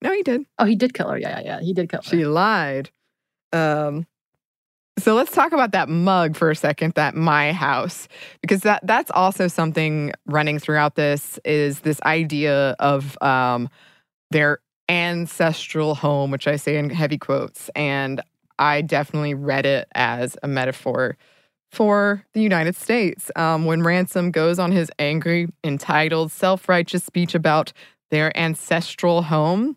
[0.02, 0.44] no, he did.
[0.58, 1.18] Oh, he did kill her.
[1.18, 1.60] Yeah, yeah, yeah.
[1.60, 2.08] He did kill her.
[2.08, 2.90] She lied.
[3.52, 4.06] Um,
[4.98, 8.08] so let's talk about that mug for a second, that my house,
[8.40, 13.68] because that that's also something running throughout this is this idea of um,
[14.30, 18.20] their ancestral home, which I say in heavy quotes, and
[18.58, 21.16] I definitely read it as a metaphor
[21.72, 23.30] for the United States.
[23.34, 27.72] Um, when Ransom goes on his angry, entitled, self righteous speech about
[28.10, 29.76] their ancestral home,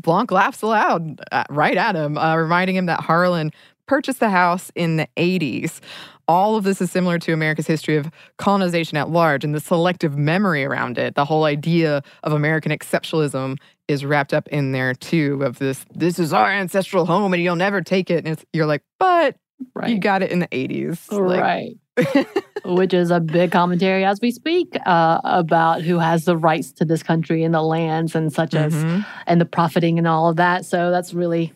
[0.00, 3.52] Blanc laughs aloud uh, right at him, uh, reminding him that Harlan
[3.86, 5.80] purchased the house in the 80s.
[6.26, 10.16] All of this is similar to America's history of colonization at large and the selective
[10.16, 11.14] memory around it.
[11.14, 13.56] The whole idea of American exceptionalism
[13.88, 15.42] is wrapped up in there too.
[15.42, 18.26] Of this, this is our ancestral home, and you'll never take it.
[18.26, 19.36] And you're like, but
[19.74, 19.90] right.
[19.90, 21.10] you got it in the 80s.
[21.12, 22.26] Like, right.
[22.64, 26.84] Which is a big commentary as we speak uh, about who has the rights to
[26.84, 29.04] this country and the lands and such as Mhm.
[29.26, 30.64] and the profiting and all of that.
[30.64, 31.52] So that's really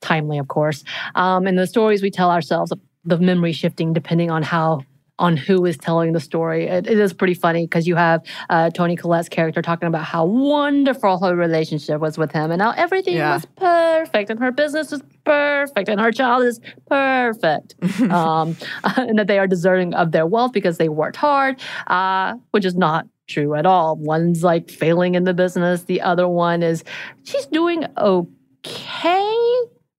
[0.00, 0.84] timely, of course.
[1.14, 2.72] Um, and the stories we tell ourselves,
[3.04, 4.84] the memory shifting depending on how
[5.18, 6.66] on who is telling the story.
[6.66, 10.24] It, it is pretty funny because you have uh, Toni Collette's character talking about how
[10.24, 13.34] wonderful her relationship was with him and how everything Yeah.
[13.34, 17.76] was perfect and her business is perfect and her child is perfect.
[18.10, 18.56] um,
[18.96, 22.74] and that they are deserving of their wealth because they worked hard, uh, which is
[22.74, 23.96] not true at all.
[23.96, 26.82] One's like failing in the business, the other one is
[27.22, 29.36] she's doing okay.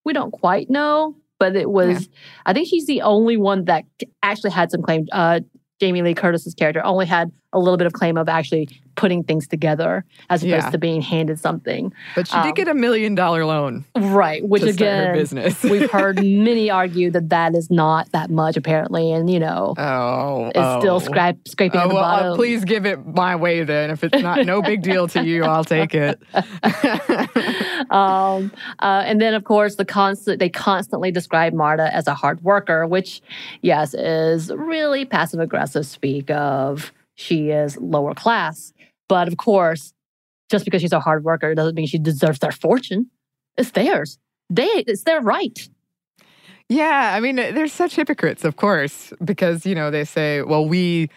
[0.04, 2.10] We don't quite know, but it was,
[2.46, 3.84] I think she's the only one that
[4.24, 5.08] actually had some claim.
[5.12, 5.42] Uh,
[5.82, 9.46] Jamie Lee Curtis's character only had a little bit of claim of actually putting things
[9.46, 10.70] together as opposed Yeah.
[10.70, 11.92] to being handed something.
[12.16, 14.42] But she Um, did get a million dollar loan Right.
[14.48, 15.64] Which to start her again, business.
[15.64, 19.12] we've heard many argue that that is not that much apparently.
[19.12, 20.80] And, you know, oh, it's oh.
[20.80, 22.36] still scrap, scraping Oh, well, uh, bottom.
[22.38, 23.90] please give it my way then.
[23.92, 26.22] If it's not no big deal to you, I'll take it.
[27.90, 32.44] um, uh, and then, of course, the constant they constantly describe Marta as a hard
[32.44, 33.22] worker, which,
[33.62, 38.74] yes, is really passive aggressive speak of she is lower class.
[39.08, 39.94] But of course,
[40.50, 43.10] just because she's a hard worker doesn't mean she deserves their fortune.
[43.58, 44.18] It's theirs.
[44.50, 45.70] They it's their right.
[46.70, 51.10] yeah, I mean, they're such hypocrites, of course, because you know they say, "Well, we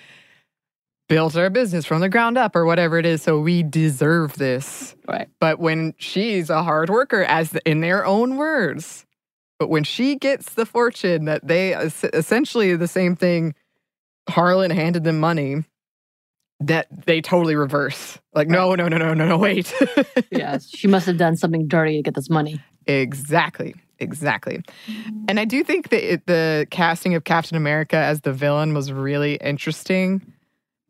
[1.09, 4.95] built our business from the ground up, or whatever it is, so we deserve this."
[5.07, 5.29] Right.
[5.41, 9.05] But when she's a hard worker, as in their own words,
[9.59, 13.55] but when she gets the fortune that they essentially the same thing,
[14.29, 15.65] Harlan handed them money.
[16.61, 18.19] That they totally reverse.
[18.35, 19.73] Like, no, no, no, no, no, no, wait.
[20.33, 20.69] Yes.
[20.69, 22.61] she must have done something dirty to get this money.
[22.87, 23.77] Exactly.
[24.01, 24.63] Exactly.
[24.89, 25.25] Mm.
[25.29, 28.93] And I do think that it, the casting of Captain America as the villain was
[28.93, 30.21] really interesting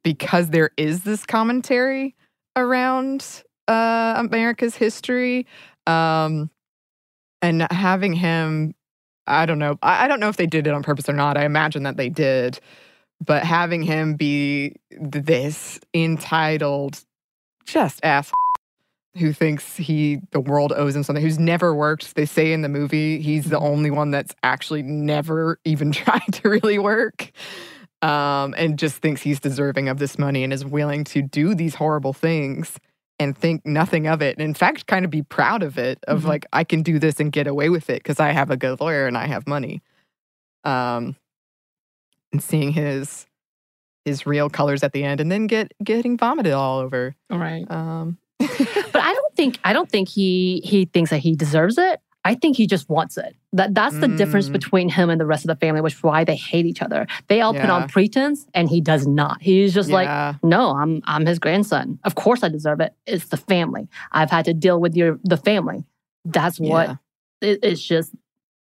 [0.09, 2.17] because there is this commentary
[2.57, 5.47] around uh, America's history.
[5.87, 6.49] Um,
[7.43, 8.75] and having him,
[9.27, 11.37] I don't know, I, I don't know if they did it on purpose or not.
[11.37, 12.59] I imagine that they did.
[13.23, 17.05] But having him be this entitled,
[17.67, 18.33] just ass
[19.19, 22.15] who thinks he the world owes him something, who's never worked.
[22.15, 26.49] They say in the movie he's the only one that's actually never even tried to
[26.49, 27.31] really work.
[28.03, 31.75] Um, and just thinks he's deserving of this money and is willing to do these
[31.75, 32.79] horrible things
[33.19, 34.37] and think nothing of it.
[34.37, 36.27] And in fact, kind of be proud of it, of Mhm.
[36.29, 38.81] like, I can do this and get away with it because I have a good
[38.81, 39.83] lawyer and I have money.
[40.63, 41.17] Um,
[42.33, 43.27] and seeing his
[44.05, 47.15] his real colors at the end and then get getting vomited all over.
[47.31, 47.69] Right.
[47.71, 52.01] Um, But I don't think I don't think he he thinks that he deserves it.
[52.25, 53.35] I think he just wants it.
[53.53, 54.53] That that's the difference Mm.
[54.53, 57.07] between him and the rest of the family, which is why they hate each other.
[57.29, 59.41] They all put on pretense, and he does not.
[59.41, 61.99] He's just like, no, I'm I'm his grandson.
[62.05, 62.93] Of course I deserve it.
[63.07, 63.89] It's the family.
[64.13, 65.85] I've had to deal with your the family.
[66.25, 66.97] That's what Yeah.
[67.49, 68.15] it, it's just.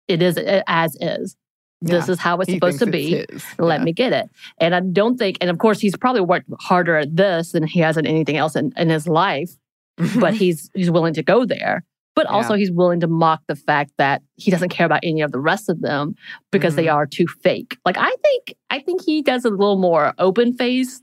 [0.09, 1.37] It is it, as is.
[1.81, 3.25] This is how it's He supposed to be.
[3.57, 3.83] Let Yeah.
[3.85, 4.29] me get it.
[4.57, 7.79] And I don't think, and of course, he's probably worked harder at this than he
[7.81, 9.51] has at anything else in, in his life.
[10.19, 11.83] But he's he's willing to go there.
[12.15, 12.36] But Yeah.
[12.36, 15.39] also, he's willing to mock the fact that he doesn't care about any of the
[15.39, 16.15] rest of them
[16.52, 16.93] because they Mhm.
[16.93, 17.78] are too fake.
[17.86, 21.02] Like I think, I think he does a little more open face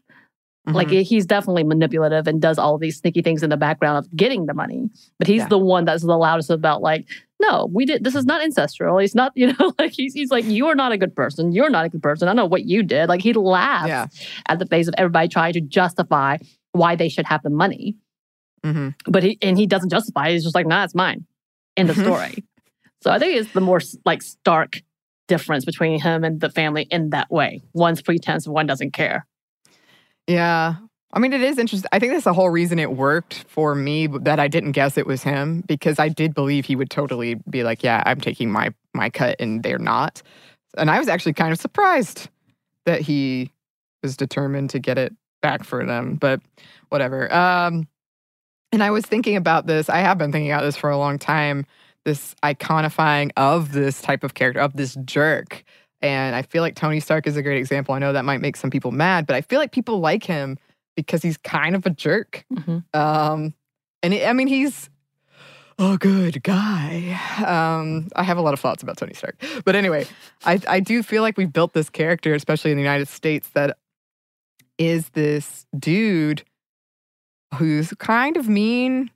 [0.67, 1.03] like Mhm.
[1.03, 4.55] he's definitely manipulative and does all these sneaky things in the background of getting the
[4.55, 4.89] money.
[5.19, 5.49] But he's Yeah.
[5.49, 7.09] the one that's the loudest about like,
[7.41, 8.05] no, we did.
[8.05, 8.99] This is not ancestral.
[8.99, 11.51] He's not, you know, like he's he's like, you are not a good person.
[11.53, 12.29] You're not a good person.
[12.29, 13.09] I know what you did.
[13.09, 14.07] Like he laughs Yeah.
[14.49, 16.37] at the face of everybody trying to justify
[16.73, 17.97] why they should have the money.
[18.65, 18.95] Mhm.
[19.07, 20.29] But he and he doesn't justify.
[20.29, 20.33] it.
[20.35, 21.25] He's just like, nah, it's mine.
[21.77, 22.45] End of story.
[23.03, 24.83] so I think it's the more like stark
[25.29, 27.63] difference between him and the family in that way.
[27.73, 29.27] One's pretense, one doesn't care.
[30.27, 30.75] Yeah.
[31.13, 31.89] I mean, it is interesting.
[31.93, 35.07] I think that's the whole reason it worked for me that I didn't guess it
[35.07, 38.73] was him because I did believe he would totally be like, "Yeah, I'm taking my
[38.95, 40.23] my cut," and they're not.
[40.77, 42.29] And I was actually kind of surprised
[42.87, 43.51] that he
[44.05, 46.15] was determined to get it back for them.
[46.15, 46.41] But
[46.91, 47.33] whatever.
[47.35, 47.89] Um,
[48.73, 49.89] and I was thinking about this.
[49.89, 51.67] I have been thinking about this for a long time.
[52.05, 55.65] This iconifying of this type of character, of this jerk.
[56.01, 57.95] And I feel like Tony Stark is a great example.
[57.95, 60.57] I know that might make some people mad, but I feel like people like him
[60.97, 62.45] because he's kind of a jerk.
[62.53, 62.85] Mhm.
[62.95, 63.55] Um,
[64.03, 64.89] and it, I mean, he's
[65.79, 67.19] a good guy.
[67.47, 70.07] Um, I have a lot of thoughts about Tony Stark, but anyway,
[70.45, 73.77] I I do feel like we've built this character, especially in the United States, that
[74.79, 76.43] is this dude
[77.55, 79.11] who's kind of mean,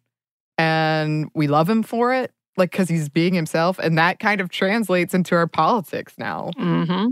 [0.59, 4.49] and we love him for it, like because he's being himself, and that kind of
[4.51, 6.51] translates into our politics now.
[6.59, 7.09] Mm-hmm.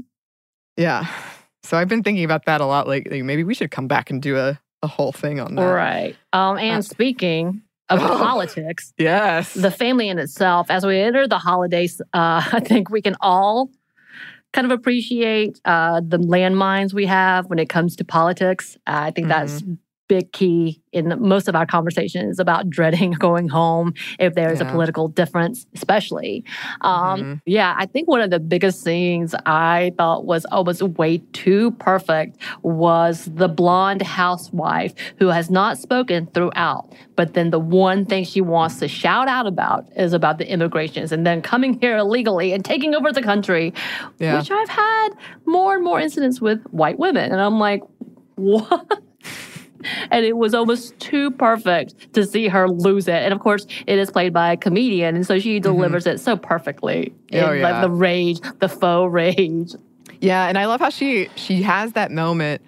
[0.77, 1.07] Yeah.
[1.65, 3.23] So I've been thinking about that a lot lately.
[3.23, 5.63] Maybe we should come back and do a, a whole thing on that.
[5.63, 6.17] Right.
[6.33, 8.19] Um, and Uh, speaking of Oh.
[8.19, 9.55] politics, Yes.
[9.55, 13.71] the family in itself, as we enter the holidays, uh, I think we can all
[14.53, 18.77] kind of appreciate uh, the landmines we have when it comes to politics.
[18.87, 19.75] Uh, I think that's Mm-hmm.
[20.13, 25.09] Big key in most of our conversations about dreading going home if there's a political
[25.09, 26.45] difference, especially.
[26.83, 27.41] Um, Mhm.
[27.47, 32.37] Yeah, I think one of the biggest scenes I thought was almost way too perfect
[32.63, 38.41] was the blonde housewife who has not spoken throughout, but then the one thing she
[38.43, 42.65] wants to shout out about is about the immigrations and then coming here illegally and
[42.67, 43.73] taking over the country,
[44.19, 44.37] Yeah.
[44.39, 45.09] which I've had
[45.47, 47.33] more and more incidents with white women.
[47.33, 47.81] And I'm like,
[48.37, 49.01] what?
[50.11, 53.15] And it was almost too perfect to see her lose it.
[53.15, 56.37] And of course, it is played by a comedian, and so she delivers it so
[56.37, 57.13] perfectly.
[57.33, 57.45] Mm-hmm.
[57.45, 57.71] Oh, in, yeah.
[57.71, 59.73] like the rage, the faux rage.
[60.21, 62.63] Yeah, and I love how she she has that moment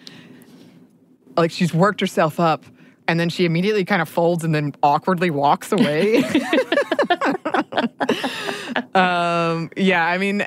[1.37, 2.64] like she's worked herself up
[3.07, 6.18] and then she immediately kind of folds and then awkwardly walks away.
[8.94, 10.46] um yeah, I mean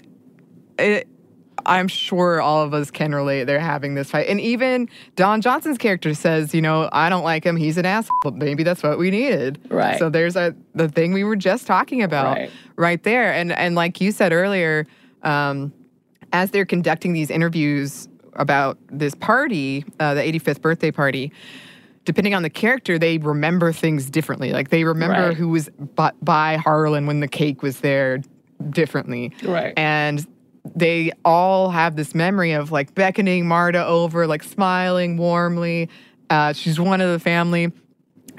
[0.79, 1.07] it
[1.67, 3.43] I'm sure all of us can relate.
[3.43, 4.27] They're having this fight.
[4.27, 7.55] And even Don Johnson's character says, you know, I don't like him.
[7.57, 8.15] He's an asshole.
[8.23, 9.59] But maybe that's what we needed.
[9.69, 9.99] Right.
[9.99, 12.51] So there's a the thing we were just talking about Right.
[12.77, 13.33] right there.
[13.33, 14.87] And and like you said earlier,
[15.23, 15.73] um,
[16.33, 21.31] as they're conducting these interviews about this party, uh, the 85th birthday party,
[22.05, 24.51] depending on the character, they remember things differently.
[24.51, 25.37] Like they remember Right.
[25.37, 28.19] who was by, by Harlan when the cake was there
[28.69, 29.31] differently.
[29.43, 29.73] Right.
[29.77, 30.25] And
[30.75, 35.89] they all have this memory of like beckoning Marta over, like smiling warmly.
[36.29, 37.71] Uh, she's one of the family.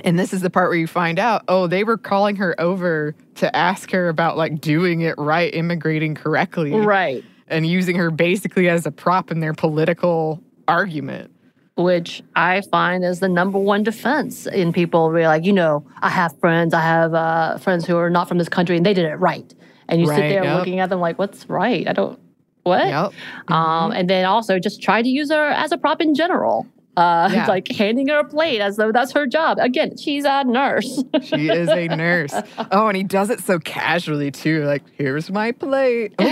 [0.04, 3.14] And this is the part where you find out, oh, they were calling her over
[3.36, 7.24] to ask her about like doing it right, immigrating correctly, Right.
[7.48, 11.32] and using her basically as a prop in their political argument.
[11.76, 15.10] Which I find is the number one defense in people.
[15.10, 16.74] Where like, you know, I have friends.
[16.74, 19.52] I have uh, friends who are not from this country, and they did it right.
[19.88, 20.58] And you sit there yep.
[20.58, 21.88] looking at them like, "What's right?
[21.88, 22.18] I don't.
[22.64, 22.86] What?
[22.86, 23.12] Yep.
[23.50, 26.66] Um, and then also just try to use her as a prop in general.
[26.98, 27.46] uh, Yeah.
[27.48, 29.58] like handing her a plate as though that's her job.
[29.58, 31.02] Again, she's a nurse.
[31.22, 32.34] She is a nurse.
[32.70, 34.64] Oh, and he does it so casually too.
[34.64, 36.12] Like, here's my plate.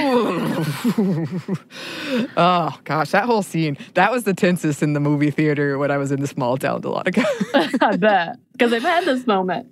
[2.37, 3.77] Oh gosh, that whole scene.
[3.95, 6.83] That was the tensest in the movie theater when I was in the small town
[6.85, 7.23] a lot ago.
[7.81, 9.69] I bet because they've had this moment.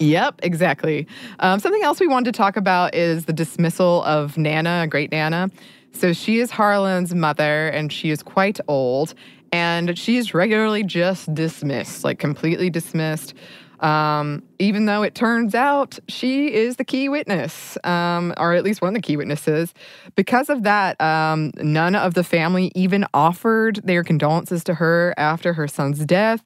[0.00, 1.06] Yep, exactly.
[1.40, 5.12] Um, something else we wanted to talk about is the dismissal of Nana, a great
[5.12, 5.50] Nana.
[5.92, 9.12] So she is Harlan's mother, and she is quite old,
[9.52, 13.34] and she is regularly just dismissed, like completely dismissed.
[13.80, 18.80] Um, even though it turns out she is the key witness, um, or at least
[18.80, 19.74] one of the key witnesses.
[20.16, 25.52] Because of that, um, none of the family even offered their condolences to her after
[25.54, 26.42] her son's death.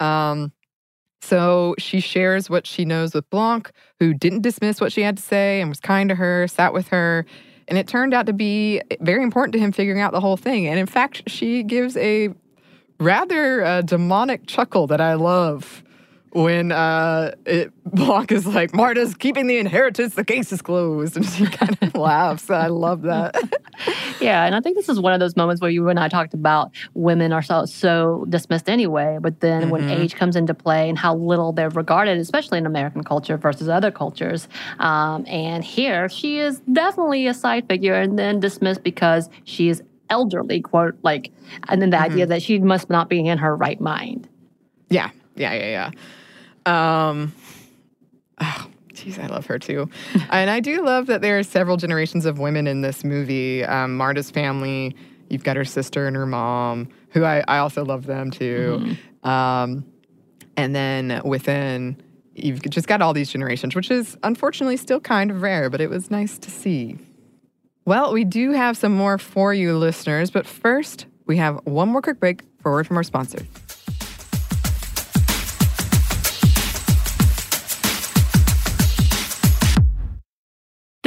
[0.00, 0.52] Um,
[1.20, 5.22] so she shares what she knows with Blanc, who didn't dismiss what she had to
[5.22, 7.26] say and was kind to her, sat with her.
[7.68, 10.66] And it turned out to be very important to him figuring out the whole thing.
[10.66, 12.30] And in fact, she gives a
[13.00, 15.82] rather uh, demonic chuckle that I love
[16.36, 21.16] when uh, it, Blanc is like, Marta's keeping the inheritance, the case is closed.
[21.16, 22.50] And she kind of laughs.
[22.50, 23.34] I love that.
[24.20, 26.32] Yeah, and I think this is one of those moments where you and I talked
[26.32, 29.90] about women are so, so dismissed anyway, but then when Mhm.
[29.92, 33.90] age comes into play and how little they're regarded, especially in American culture versus other
[33.90, 34.48] cultures.
[34.78, 39.82] Um, and here, she is definitely a side figure and then dismissed because she is
[40.08, 41.30] elderly, quote, like,
[41.68, 44.26] and then the idea that she must not be in her right mind.
[44.88, 45.90] Yeah, yeah, yeah, yeah.
[46.66, 47.32] Um,
[48.40, 49.88] oh, geez, I love her too,
[50.30, 53.64] and I do love that there are several generations of women in this movie.
[53.64, 54.96] Um, Marta's family,
[55.30, 58.96] you've got her sister and her mom, who I, I also love them too.
[59.22, 59.84] Um,
[60.56, 62.00] and then within,
[62.34, 65.90] you've just got all these generations, which is unfortunately still kind of rare, but it
[65.90, 66.98] was nice to see.
[67.84, 72.02] Well, we do have some more for you listeners, but first, we have one more
[72.02, 73.46] quick break for word from our sponsor.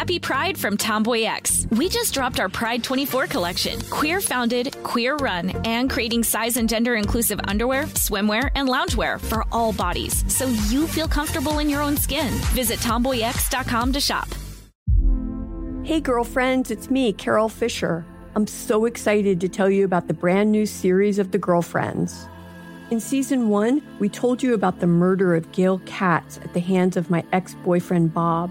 [0.00, 1.66] Happy Pride from Tomboy X.
[1.72, 3.78] We just dropped our Pride 24 collection.
[3.90, 9.44] Queer founded, queer run, and creating size and gender inclusive underwear, swimwear, and loungewear for
[9.52, 12.32] all bodies so you feel comfortable in your own skin.
[12.54, 14.28] Visit tomboyx.com to shop.
[15.82, 18.06] Hey, girlfriends, it's me, Carol Fisher.
[18.34, 22.26] I'm so excited to tell you about the brand new series of The Girlfriends.
[22.90, 26.96] In season one, we told you about the murder of Gail Katz at the hands
[26.96, 28.50] of my ex boyfriend, Bob.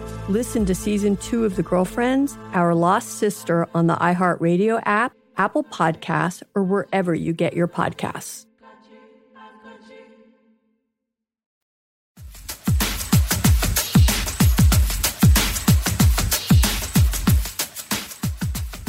[0.29, 5.63] Listen to season two of The Girlfriends, Our Lost Sister on the iHeartRadio app, Apple
[5.63, 8.45] Podcasts, or wherever you get your podcasts.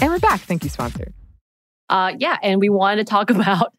[0.01, 0.41] And we're back.
[0.43, 1.13] Thank you, sponsor.
[1.89, 3.75] Uh, yeah, and we wanted to talk about,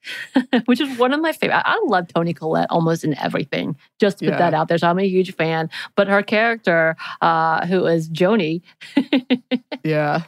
[0.66, 1.64] which is one of my favorite.
[1.66, 3.76] I love Toni Collette almost in everything.
[3.99, 4.38] Just to put Yeah.
[4.38, 5.70] that out there, so I'm a huge fan.
[5.95, 8.62] But her character, uh, who is Joni,
[9.84, 10.24] Yeah.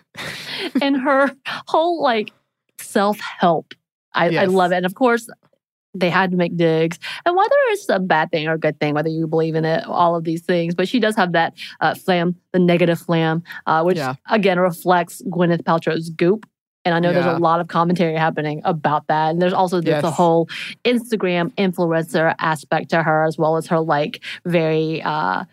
[0.81, 1.31] and her
[1.67, 2.31] whole like
[2.79, 3.73] self help.
[4.13, 4.77] I, I love it.
[4.77, 5.29] And of course,
[5.93, 6.97] they had to make digs.
[7.25, 9.85] And whether it's a bad thing or a good thing, whether you believe in it,
[9.85, 13.83] all of these things, but she does have that uh, flam, the negative flam, uh,
[13.83, 14.15] which Yeah.
[14.29, 16.45] again reflects Gwyneth Paltrow's goop.
[16.85, 19.31] And I know there's a lot of commentary happening about that.
[19.31, 20.47] And there's also just the whole
[20.85, 25.45] Instagram influencer aspect to her, as well as her like very uh,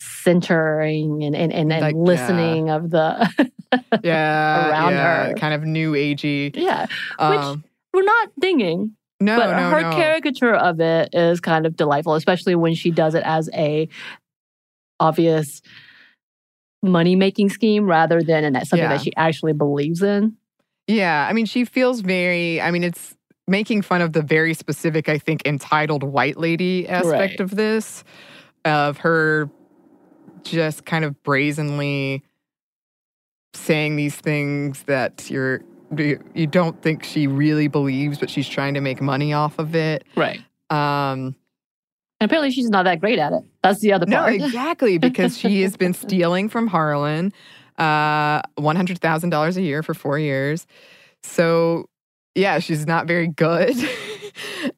[0.00, 2.00] centering and, and, and, and Like, yeah.
[2.00, 3.50] listening of the
[4.02, 4.70] Yeah.
[4.70, 5.34] Around yeah, her.
[5.34, 6.56] Kind of new agey.
[6.56, 6.86] yeah.
[7.18, 7.62] Um,
[7.92, 9.90] we're not dinging, no, but no, her no.
[9.92, 13.88] caricature of it is kind of delightful, especially when she does it as a
[14.98, 15.60] obvious
[16.82, 18.96] money making scheme rather than in that something Yeah.
[18.96, 20.36] that she actually believes in.
[20.90, 22.60] Yeah, I mean, she feels very.
[22.60, 23.14] I mean, it's
[23.46, 27.40] making fun of the very specific, I think, entitled white lady aspect Right.
[27.40, 28.04] of this,
[28.64, 29.50] of her
[30.42, 32.22] just kind of brazenly
[33.54, 35.60] saying these things that you're
[35.96, 39.74] you you don't think she really believes, but she's trying to make money off of
[39.74, 40.04] it.
[40.16, 40.38] Right.
[40.70, 41.34] Um,
[42.20, 43.42] And apparently she's not that great at it.
[43.62, 44.34] That's the other part no, part.
[44.48, 47.32] exactly, because she has been stealing from Harlan
[47.80, 50.66] uh, $100,000 a year for four years.
[51.22, 51.86] So,
[52.34, 53.74] yeah, she's not very good.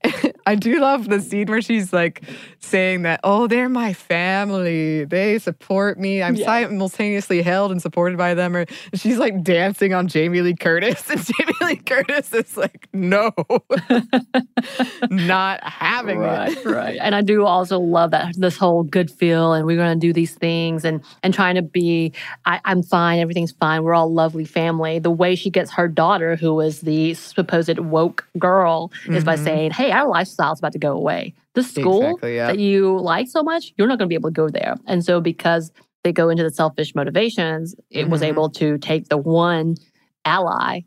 [0.46, 2.22] I do love the scene where she's like
[2.60, 5.04] saying that, oh, they're my family.
[5.04, 6.22] They support me.
[6.22, 6.46] I'm Yeah.
[6.46, 8.56] simultaneously held and supported by them.
[8.56, 11.02] Or she's like dancing on Jamie Lee Curtis.
[11.10, 13.32] And Jamie Lee Curtis is like, no,
[15.10, 16.64] not having right, it.
[16.64, 16.98] right.
[17.00, 20.34] And I do also love that this whole good feel and we're gonna do these
[20.34, 22.12] things and and trying to be
[22.46, 24.98] I, I'm fine, everything's fine, we're all lovely family.
[24.98, 29.44] The way she gets her daughter, who is the supposed woke girl, is by Mhm.
[29.44, 30.08] saying, Hey, our
[30.38, 31.34] lifestyle's about to go away.
[31.54, 32.46] The school Exactly, yeah.
[32.48, 34.76] that you like so much, you're not gonna be able to go there.
[34.86, 35.72] And so because
[36.04, 38.26] they go into the selfish motivations, it was Mhm.
[38.26, 39.76] able to take the one
[40.24, 40.80] ally.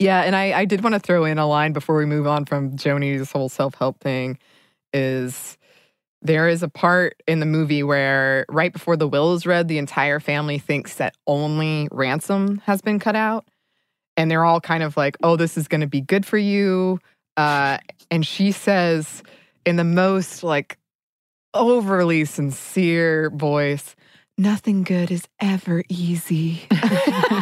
[0.00, 2.44] Yeah, and I, I did want to throw in a line before we move on
[2.44, 4.38] from Joni's whole self help thing.
[4.92, 5.56] Is
[6.22, 9.78] there is a part in the movie where right before the will is read, the
[9.78, 13.44] entire family thinks that only Ransom has been cut out,
[14.16, 16.98] and they're all kind of like, "Oh, this is going to be good for you,"
[17.36, 17.78] uh,
[18.10, 19.22] and she says
[19.66, 20.78] in the most like
[21.54, 23.94] overly sincere voice.
[24.36, 26.62] Nothing good is ever easy.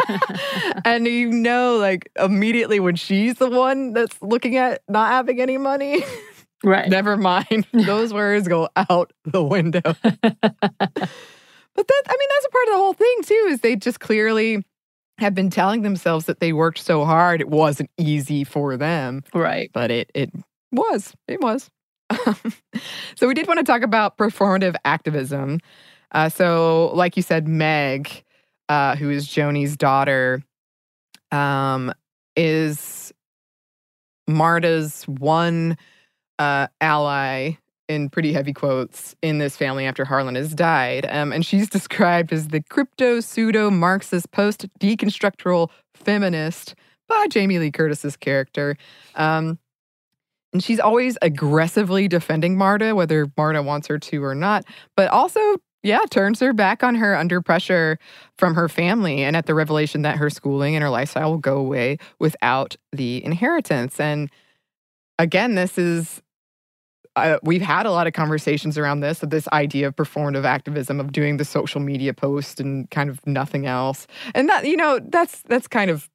[0.85, 5.57] and you know, like immediately when she's the one that's looking at not having any
[5.57, 6.05] money,
[6.65, 6.89] Right.
[6.89, 7.67] never mind.
[7.73, 9.81] Those words go out the window.
[9.83, 14.01] but that, I mean, that's a part of the whole thing, too, is they just
[14.01, 14.63] clearly
[15.23, 17.41] have been telling themselves that they worked so hard.
[17.41, 19.71] It wasn't easy for them, Right.
[19.73, 20.31] but it, it
[20.71, 21.15] was.
[21.27, 21.71] It was.
[23.17, 25.61] so we did want to talk about performative activism.
[26.13, 28.23] Uh, so, like you said, Meg,
[28.69, 30.43] uh, who is Joni's daughter,
[31.31, 31.93] um,
[32.37, 33.13] is
[34.29, 35.77] Marta's one
[36.39, 37.53] uh, ally
[37.89, 41.07] in pretty heavy quotes in this family after Harlan has died.
[41.09, 46.75] Um, and she's described as the crypto pseudo Marxist post deconstructural feminist
[47.09, 48.77] by Jamie Lee Curtis's character.
[49.15, 49.59] Um,
[50.53, 54.65] and she's always aggressively defending Marta, whether Marta wants her to or not,
[54.97, 55.41] but also,
[55.83, 57.99] yeah, turns her back on her under pressure
[58.37, 61.57] from her family and at the revelation that her schooling and her lifestyle will go
[61.57, 63.99] away without the inheritance.
[63.99, 64.31] And
[65.19, 66.23] again, this is.
[67.15, 70.99] Uh, we've had a lot of conversations around this of this idea of performative activism
[70.99, 74.99] of doing the social media post and kind of nothing else and that you know
[75.11, 76.09] that's that's kind of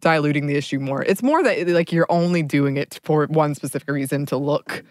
[0.00, 1.02] diluting the issue more.
[1.02, 4.84] It's more that like you're only doing it for one specific reason to look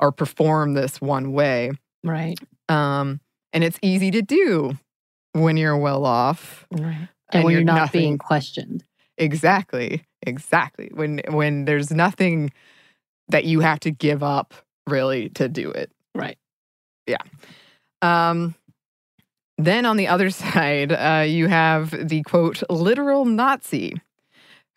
[0.00, 1.70] or perform this one way.
[2.02, 2.38] Right.
[2.68, 3.20] Um,
[3.52, 4.76] and it's easy to do
[5.32, 6.66] when you're well off.
[6.70, 7.08] Right.
[7.32, 8.84] And, when you're, not nothing- being questioned.
[9.18, 10.04] Exactly.
[10.26, 10.90] Exactly.
[10.92, 12.52] When when there's nothing
[13.28, 14.54] that you have to give up
[14.86, 15.90] really to do it.
[16.14, 16.38] Right.
[17.06, 17.18] Yeah.
[18.02, 18.54] Um
[19.58, 23.94] then on the other side, uh, you have the quote literal Nazi,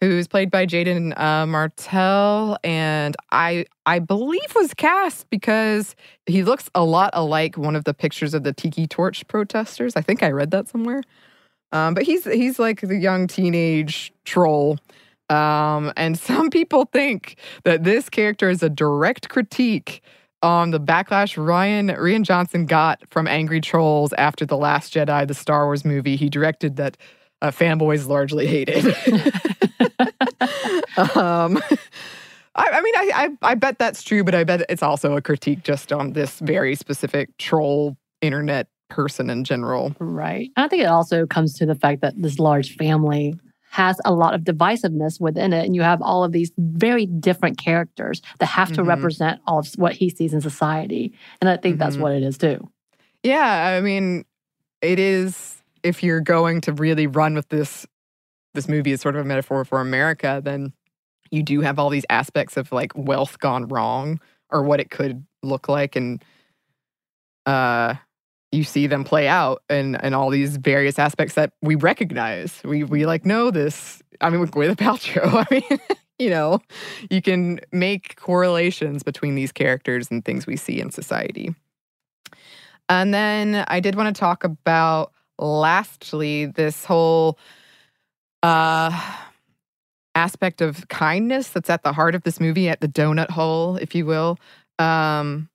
[0.02, 5.96] who's played by Jaeden uh, Martell, and I I believe was cast because
[6.26, 9.96] he looks a lot alike one of the pictures of the Tiki Torch protesters.
[9.96, 11.04] I think I read that somewhere.
[11.72, 14.78] Um, but he's he's like the young teenage troll.
[15.30, 20.02] Um, and some people think that this character is a direct critique
[20.42, 25.34] on the backlash Ryan Rian Johnson got from angry trolls after the Last Jedi, the
[25.34, 26.96] Star Wars movie he directed that
[27.42, 28.86] uh, fanboys largely hated.
[31.16, 31.62] um,
[32.56, 35.22] I, I mean, I, I I bet that's true, but I bet it's also a
[35.22, 39.96] critique just on this very specific troll internet person in general.
[40.00, 40.52] Right.
[40.58, 43.36] I think it also comes to the fact that this large family
[43.70, 45.66] has a lot of divisiveness within it.
[45.66, 48.88] And you have all of these very different characters that have to Mhm.
[48.88, 51.14] represent all of what he sees in society.
[51.40, 52.02] And I think that's Mhm.
[52.02, 52.68] what it is too.
[53.24, 54.26] Yeah, I mean,
[54.82, 57.86] it is if you're going to really run with this
[58.56, 60.74] this movie as sort of a metaphor for America, then
[61.30, 65.24] you do have all these aspects of like wealth gone wrong or what it could
[65.44, 66.24] look like and
[67.46, 67.94] uh
[68.52, 72.62] you see them play out and and all these various aspects that we recognize.
[72.64, 74.02] We we like know this.
[74.22, 75.80] I mean with Gwyneth Paltrow, I mean,
[76.20, 76.60] you know,
[77.10, 81.54] you can make correlations between these characters and things we see in society.
[82.88, 87.38] And then I did want to talk about lastly this whole
[88.44, 89.16] uh
[90.16, 93.94] aspect of kindness that's at the heart of this movie at the donut hole if
[93.96, 94.38] you will
[94.80, 95.48] um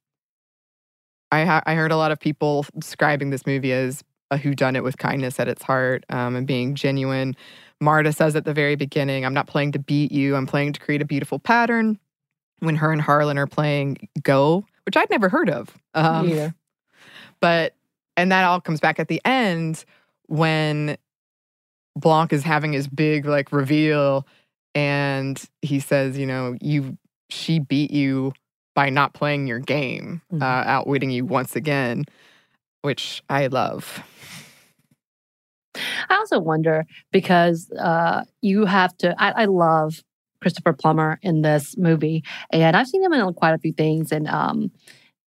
[1.33, 4.99] i ha- i heard a lot of people describing this movie as a whodunit with
[4.99, 7.37] kindness at its heart um, and being genuine.
[7.81, 10.35] Marta says at the very beginning i'm not playing to beat you.
[10.37, 11.99] I'm playing to create a beautiful pattern.
[12.61, 16.55] When her and Harlan are playing go which i'd never heard of um, either.
[17.41, 17.75] but
[18.17, 19.85] and that all comes back at the end
[20.27, 20.97] when
[21.97, 24.27] Blanc is having his big like reveal
[24.75, 26.99] and he says, you know, you
[27.31, 28.33] she beat you
[28.75, 30.43] by not playing your game, Mhm.
[30.43, 32.05] uh, outwitting you once again,
[32.83, 34.03] which I love.
[36.09, 39.15] I also wonder because uh, you have to.
[39.23, 40.03] I, I love
[40.41, 44.13] Christopher Plummer in this movie, and I've seen him in quite a few things.
[44.13, 44.71] And um,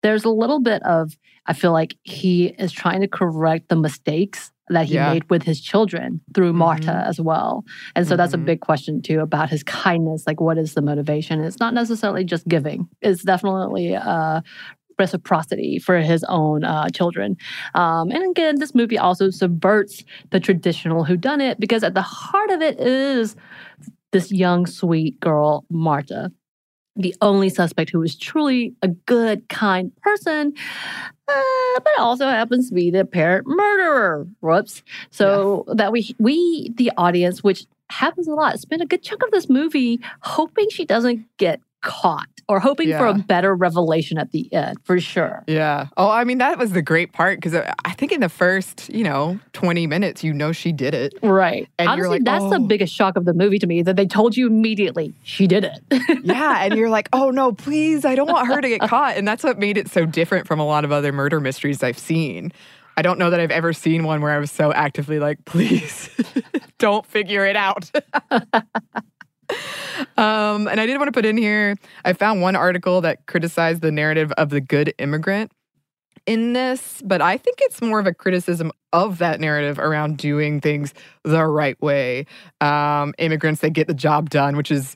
[0.03, 1.17] there's a little bit of
[1.47, 5.13] I feel like he is trying to correct the mistakes that he Yeah.
[5.13, 7.07] made with his children through Marta Mhm.
[7.07, 7.63] as well.
[7.95, 8.45] And so that's a Mhm.
[8.45, 10.23] big question too about his kindness.
[10.25, 11.39] Like, what is the motivation?
[11.41, 12.87] It's not necessarily just giving.
[13.01, 14.41] It's definitely uh,
[14.97, 17.35] reciprocity for his own uh, children.
[17.73, 22.61] Um, and again, this movie also subverts the traditional whodunit because at the heart of
[22.61, 23.35] it is
[24.13, 26.31] this young, sweet girl, Marta,
[26.95, 30.53] the only suspect who is truly a good, kind person,
[31.27, 34.27] uh, but also happens to be the apparent murderer.
[34.39, 34.83] Whoops.
[35.11, 39.31] So that we, we, the audience, which happens a lot, spend a good chunk of
[39.31, 44.51] this movie hoping she doesn't get caught or hoping for a better revelation at the
[44.53, 45.43] end, for sure.
[45.47, 45.87] Yeah.
[45.97, 48.89] Oh, I mean, that was the great part because uh, I think in the first,
[48.89, 51.13] you know, 20 minutes, you know, she did it.
[51.23, 51.67] Right.
[51.79, 53.95] And Honestly, you're like, that's the "Oh." biggest shock of the movie to me that
[53.95, 55.79] they told you immediately she did it.
[56.23, 56.63] yeah.
[56.65, 59.15] And you're like, oh no, please, I don't want her to get caught.
[59.15, 61.99] And that's what made it so different from a lot of other murder mysteries I've
[61.99, 62.51] seen.
[62.97, 66.09] I don't know that I've ever seen one where I was so actively like, please
[66.77, 67.91] don't figure it out.
[70.17, 73.81] Um, and I did want to put in here, I found one article that criticized
[73.81, 75.51] the narrative of the good immigrant
[76.25, 80.59] in this, but I think it's more of a criticism of that narrative around doing
[80.59, 80.93] things
[81.23, 82.25] the right way.
[82.61, 84.95] Um, immigrants, they get the job done, which is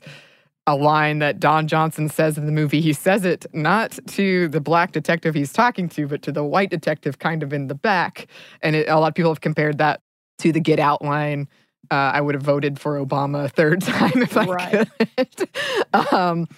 [0.66, 2.80] a line that Don Johnson says in the movie.
[2.80, 6.70] He says it not to the black detective he's talking to, but to the white
[6.70, 8.26] detective kind of in the back.
[8.62, 10.00] And it, a lot of people have compared that
[10.38, 11.48] to the Get Out line.
[11.90, 14.88] Uh, I would have voted for Obama a third time if I Right.
[15.16, 16.12] could.
[16.12, 16.48] um,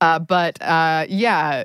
[0.00, 1.64] uh, but uh, yeah,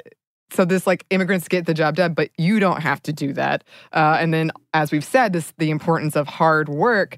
[0.52, 3.64] so this like immigrants get the job done, but you don't have to do that.
[3.92, 7.18] Uh, and then, as we've said, this the importance of hard work.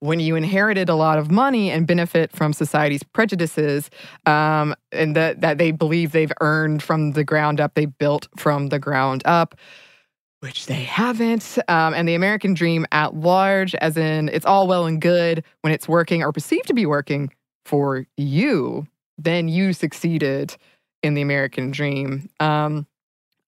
[0.00, 3.88] When you inherited a lot of money and benefit from society's prejudices,
[4.26, 8.66] um, and that that they believe they've earned from the ground up, they built from
[8.68, 9.54] the ground up,
[10.44, 11.58] which they haven't.
[11.68, 15.72] Um, and the American dream at large, as in it's all well and good when
[15.72, 17.32] it's working or perceived to be working
[17.64, 18.86] for you,
[19.16, 20.54] then you succeeded
[21.02, 22.28] in the American dream.
[22.40, 22.86] Um,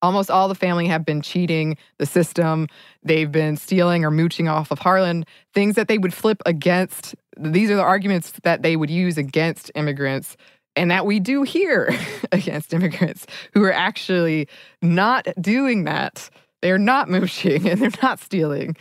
[0.01, 2.67] almost all the family have been cheating the system.
[3.03, 7.15] They've been stealing or mooching off of Harlan, things that they would flip against.
[7.37, 10.35] These are the arguments that they would use against immigrants
[10.75, 11.95] and that we do here
[12.33, 14.49] against immigrants who are actually
[14.81, 16.31] not doing that.
[16.63, 18.77] They're not mooching and they're not stealing.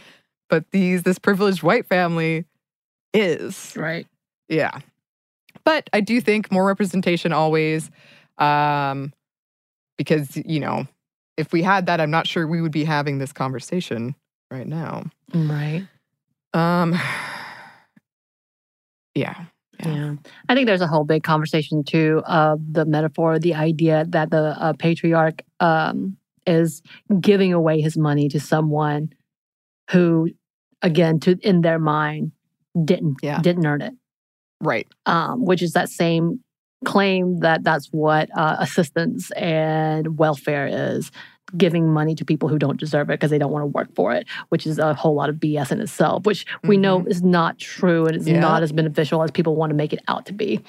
[0.49, 2.45] But these this privileged white family
[3.13, 3.73] is.
[3.75, 4.07] right.
[4.47, 4.79] Yeah.
[5.63, 7.89] But I do think more representation always.
[8.37, 9.13] Um,
[9.97, 10.87] because, you know,
[11.37, 14.13] if we had that, I'm not sure we would be having this conversation
[14.51, 15.05] right now.
[15.33, 15.87] Right.
[16.53, 16.93] Um,
[19.15, 19.45] yeah.
[19.83, 20.15] Yeah.
[20.47, 24.55] I think there's a whole big conversation too of the metaphor, the idea that the
[24.59, 26.81] uh, patriarch um, is
[27.19, 29.09] giving away his money to someone
[29.91, 30.29] who,
[30.81, 32.31] again, to in their mind,
[32.83, 33.41] didn't Yeah.
[33.41, 33.93] didn't earn it.
[34.61, 34.87] Right.
[35.05, 36.41] Um, which is that same
[36.85, 41.11] claim that that's what uh, assistance and welfare is
[41.57, 44.13] giving money to people who don't deserve it because they don't want to work for
[44.13, 47.57] it, which is a whole lot of BS in itself, which we know is not
[47.59, 48.39] true and is Yeah.
[48.39, 50.59] not as beneficial as people want to make it out to be.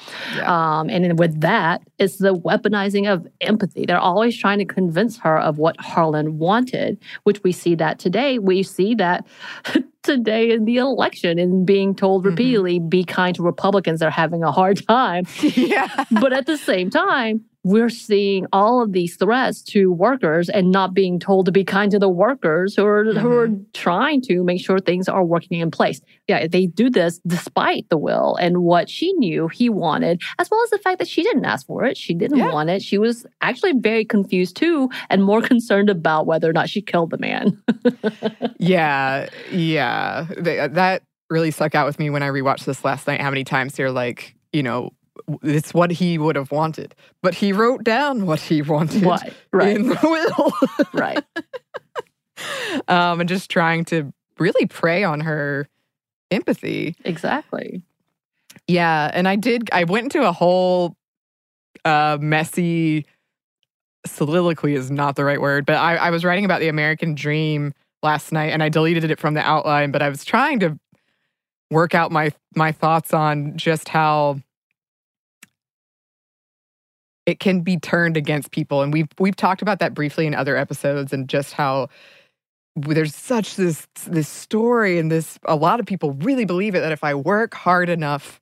[0.44, 3.84] Um, and then with that, it's the weaponizing of empathy.
[3.86, 8.38] They're always trying to convince her of what Harlan wanted, which we see that today.
[8.38, 9.26] We see that
[10.02, 14.00] today in the election and being told repeatedly, be kind to Republicans.
[14.00, 15.26] They're having a hard time.
[15.42, 16.04] yeah.
[16.20, 20.94] But at the same time, we're seeing all of these threats to workers and not
[20.94, 23.64] being told to be kind to the workers who are who are mm-hmm.
[23.74, 26.00] trying to make sure things are working in place.
[26.28, 30.62] Yeah, they do this despite the will and what she knew he wanted, as well
[30.62, 31.96] as the fact that she didn't ask for it.
[31.96, 32.82] She didn't want it.
[32.82, 37.10] She was actually very confused too, and more concerned about whether or not she killed
[37.10, 37.60] the man.
[38.58, 40.28] yeah, yeah.
[40.40, 43.20] Th- that really stuck out with me when I rewatched this last night.
[43.20, 44.92] How many times they're like, you know,
[45.42, 49.32] it's what he would have wanted, but he wrote down what he wanted What?
[49.52, 49.76] Right.
[49.76, 50.52] in the will,
[50.92, 51.24] right?
[52.88, 55.68] um, and just trying to really prey on her
[56.30, 56.96] empathy.
[57.04, 57.82] Exactly.
[58.66, 59.68] Yeah, and I did.
[59.72, 60.96] I went into a whole
[61.84, 63.06] uh, messy
[64.06, 67.74] soliloquy is not the right word, but I, I was writing about the American dream
[68.02, 69.90] last night, and I deleted it from the outline.
[69.90, 70.78] But I was trying to
[71.70, 74.40] work out my my thoughts on just how
[77.26, 80.56] it can be turned against people, and we've we've talked about that briefly in other
[80.56, 81.88] episodes, and just how
[82.76, 86.92] there's such this this story and this a lot of people really believe it that
[86.92, 88.40] if I work hard enough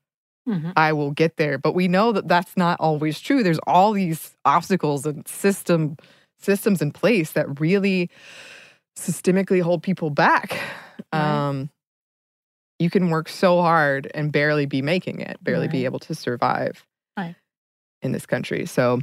[0.76, 1.56] I will get there.
[1.56, 3.42] But we know that that's not always true.
[3.42, 5.96] There's all these obstacles and system
[6.38, 8.10] systems in place that really
[8.98, 10.60] systemically hold people back.
[11.12, 11.70] Um,
[12.78, 16.84] you can work so hard and barely be making it, barely be able to survive
[16.84, 16.93] Right.
[18.04, 18.66] In this country.
[18.66, 19.00] So.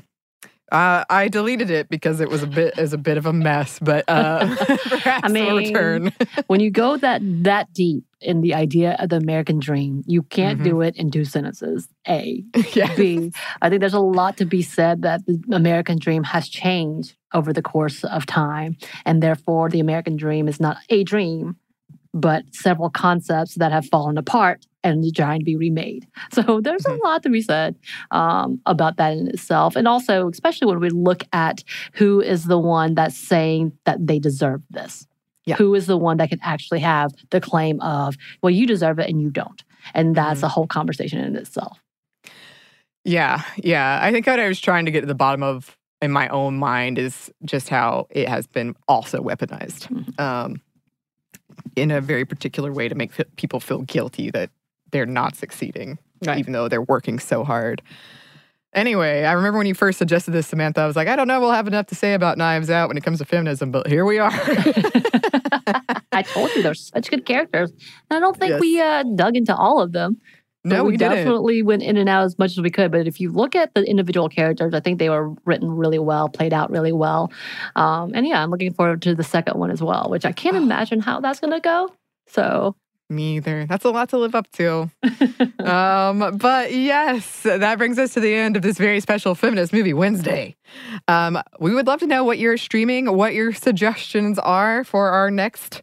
[0.71, 3.77] Uh, I deleted it because it was a bit as a bit of a mess,
[3.79, 4.55] but uh,
[5.05, 6.13] I mean, return.
[6.47, 10.63] when you go that that deep in the idea of the American dream, you can't
[10.63, 11.89] do it in two sentences.
[12.07, 12.45] A,
[12.95, 13.33] B.
[13.61, 17.51] I think there's a lot to be said that the American dream has changed over
[17.51, 21.57] the course of time, and therefore the American dream is not a dream,
[22.13, 26.07] but several concepts that have fallen apart and trying to be remade.
[26.33, 27.75] So there's a lot to be said
[28.11, 32.57] um, about that in itself, and also especially when we look at who is the
[32.57, 35.07] one that's saying that they deserve this.
[35.45, 35.55] Yeah.
[35.55, 39.09] Who is the one that can actually have the claim of, well, you deserve it
[39.09, 39.63] and you don't.
[39.95, 41.81] And that's a whole conversation in itself.
[43.03, 43.99] Yeah, yeah.
[44.01, 46.57] I think what I was trying to get to the bottom of in my own
[46.57, 50.61] mind is just how it has been also weaponized um,
[51.75, 54.49] in a very particular way to make fe- people feel guilty that
[54.91, 55.97] they're not succeeding,
[56.37, 57.81] even though they're working so hard.
[58.73, 61.41] Anyway, I remember when you first suggested this, Samantha, I was like, I don't know,
[61.41, 64.05] we'll have enough to say about Knives Out when it comes to feminism, but here
[64.05, 64.31] we are.
[66.13, 67.71] I told you they're such good characters.
[68.09, 68.61] And I don't think Yes.
[68.61, 70.17] we uh, dug into all of them.
[70.63, 71.15] No, we didn't.
[71.17, 72.91] definitely went in and out as much as we could.
[72.91, 76.29] But if you look at the individual characters, I think they were written really well,
[76.29, 77.31] played out really well.
[77.75, 80.55] Um, and yeah, I'm looking forward to the second one as well, which I can't
[80.55, 81.91] imagine how that's going to go.
[82.27, 82.75] So
[83.09, 83.65] Me either.
[83.65, 84.91] That's a lot to live up to.
[85.59, 89.93] um, but yes, that brings us to the end of this very special feminist movie
[89.93, 90.55] Wednesday.
[91.07, 95.31] Um, we would love to know what you're streaming, what your suggestions are for our
[95.31, 95.81] next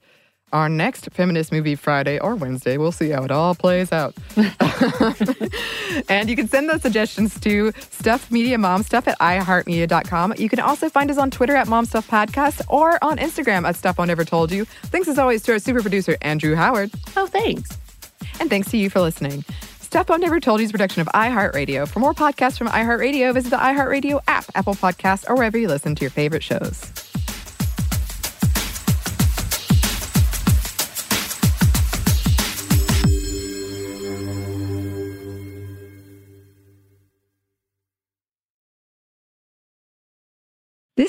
[0.53, 2.77] our next feminist movie Friday or Wednesday.
[2.77, 4.15] We'll see how it all plays out.
[6.09, 10.35] and you can send those suggestions to Stuff Media Mom Stuff at iHeartMedia.com.
[10.39, 13.77] You can also find us on Twitter at Mom Stuff Podcast or on Instagram at
[13.77, 14.65] Stuff Mom Never Told You.
[14.65, 16.91] Thanks as always to our super producer, Andrew Howard.
[17.17, 17.77] Oh, thanks.
[18.41, 19.45] And thanks to you for listening.
[19.81, 21.89] Stuff Mom Never Told You is production of iHeartRadio.
[21.89, 25.95] For more podcasts from iHeartRadio, visit the iHeartRadio app, Apple Podcasts, or wherever you listen
[25.95, 27.08] to your favorite shows.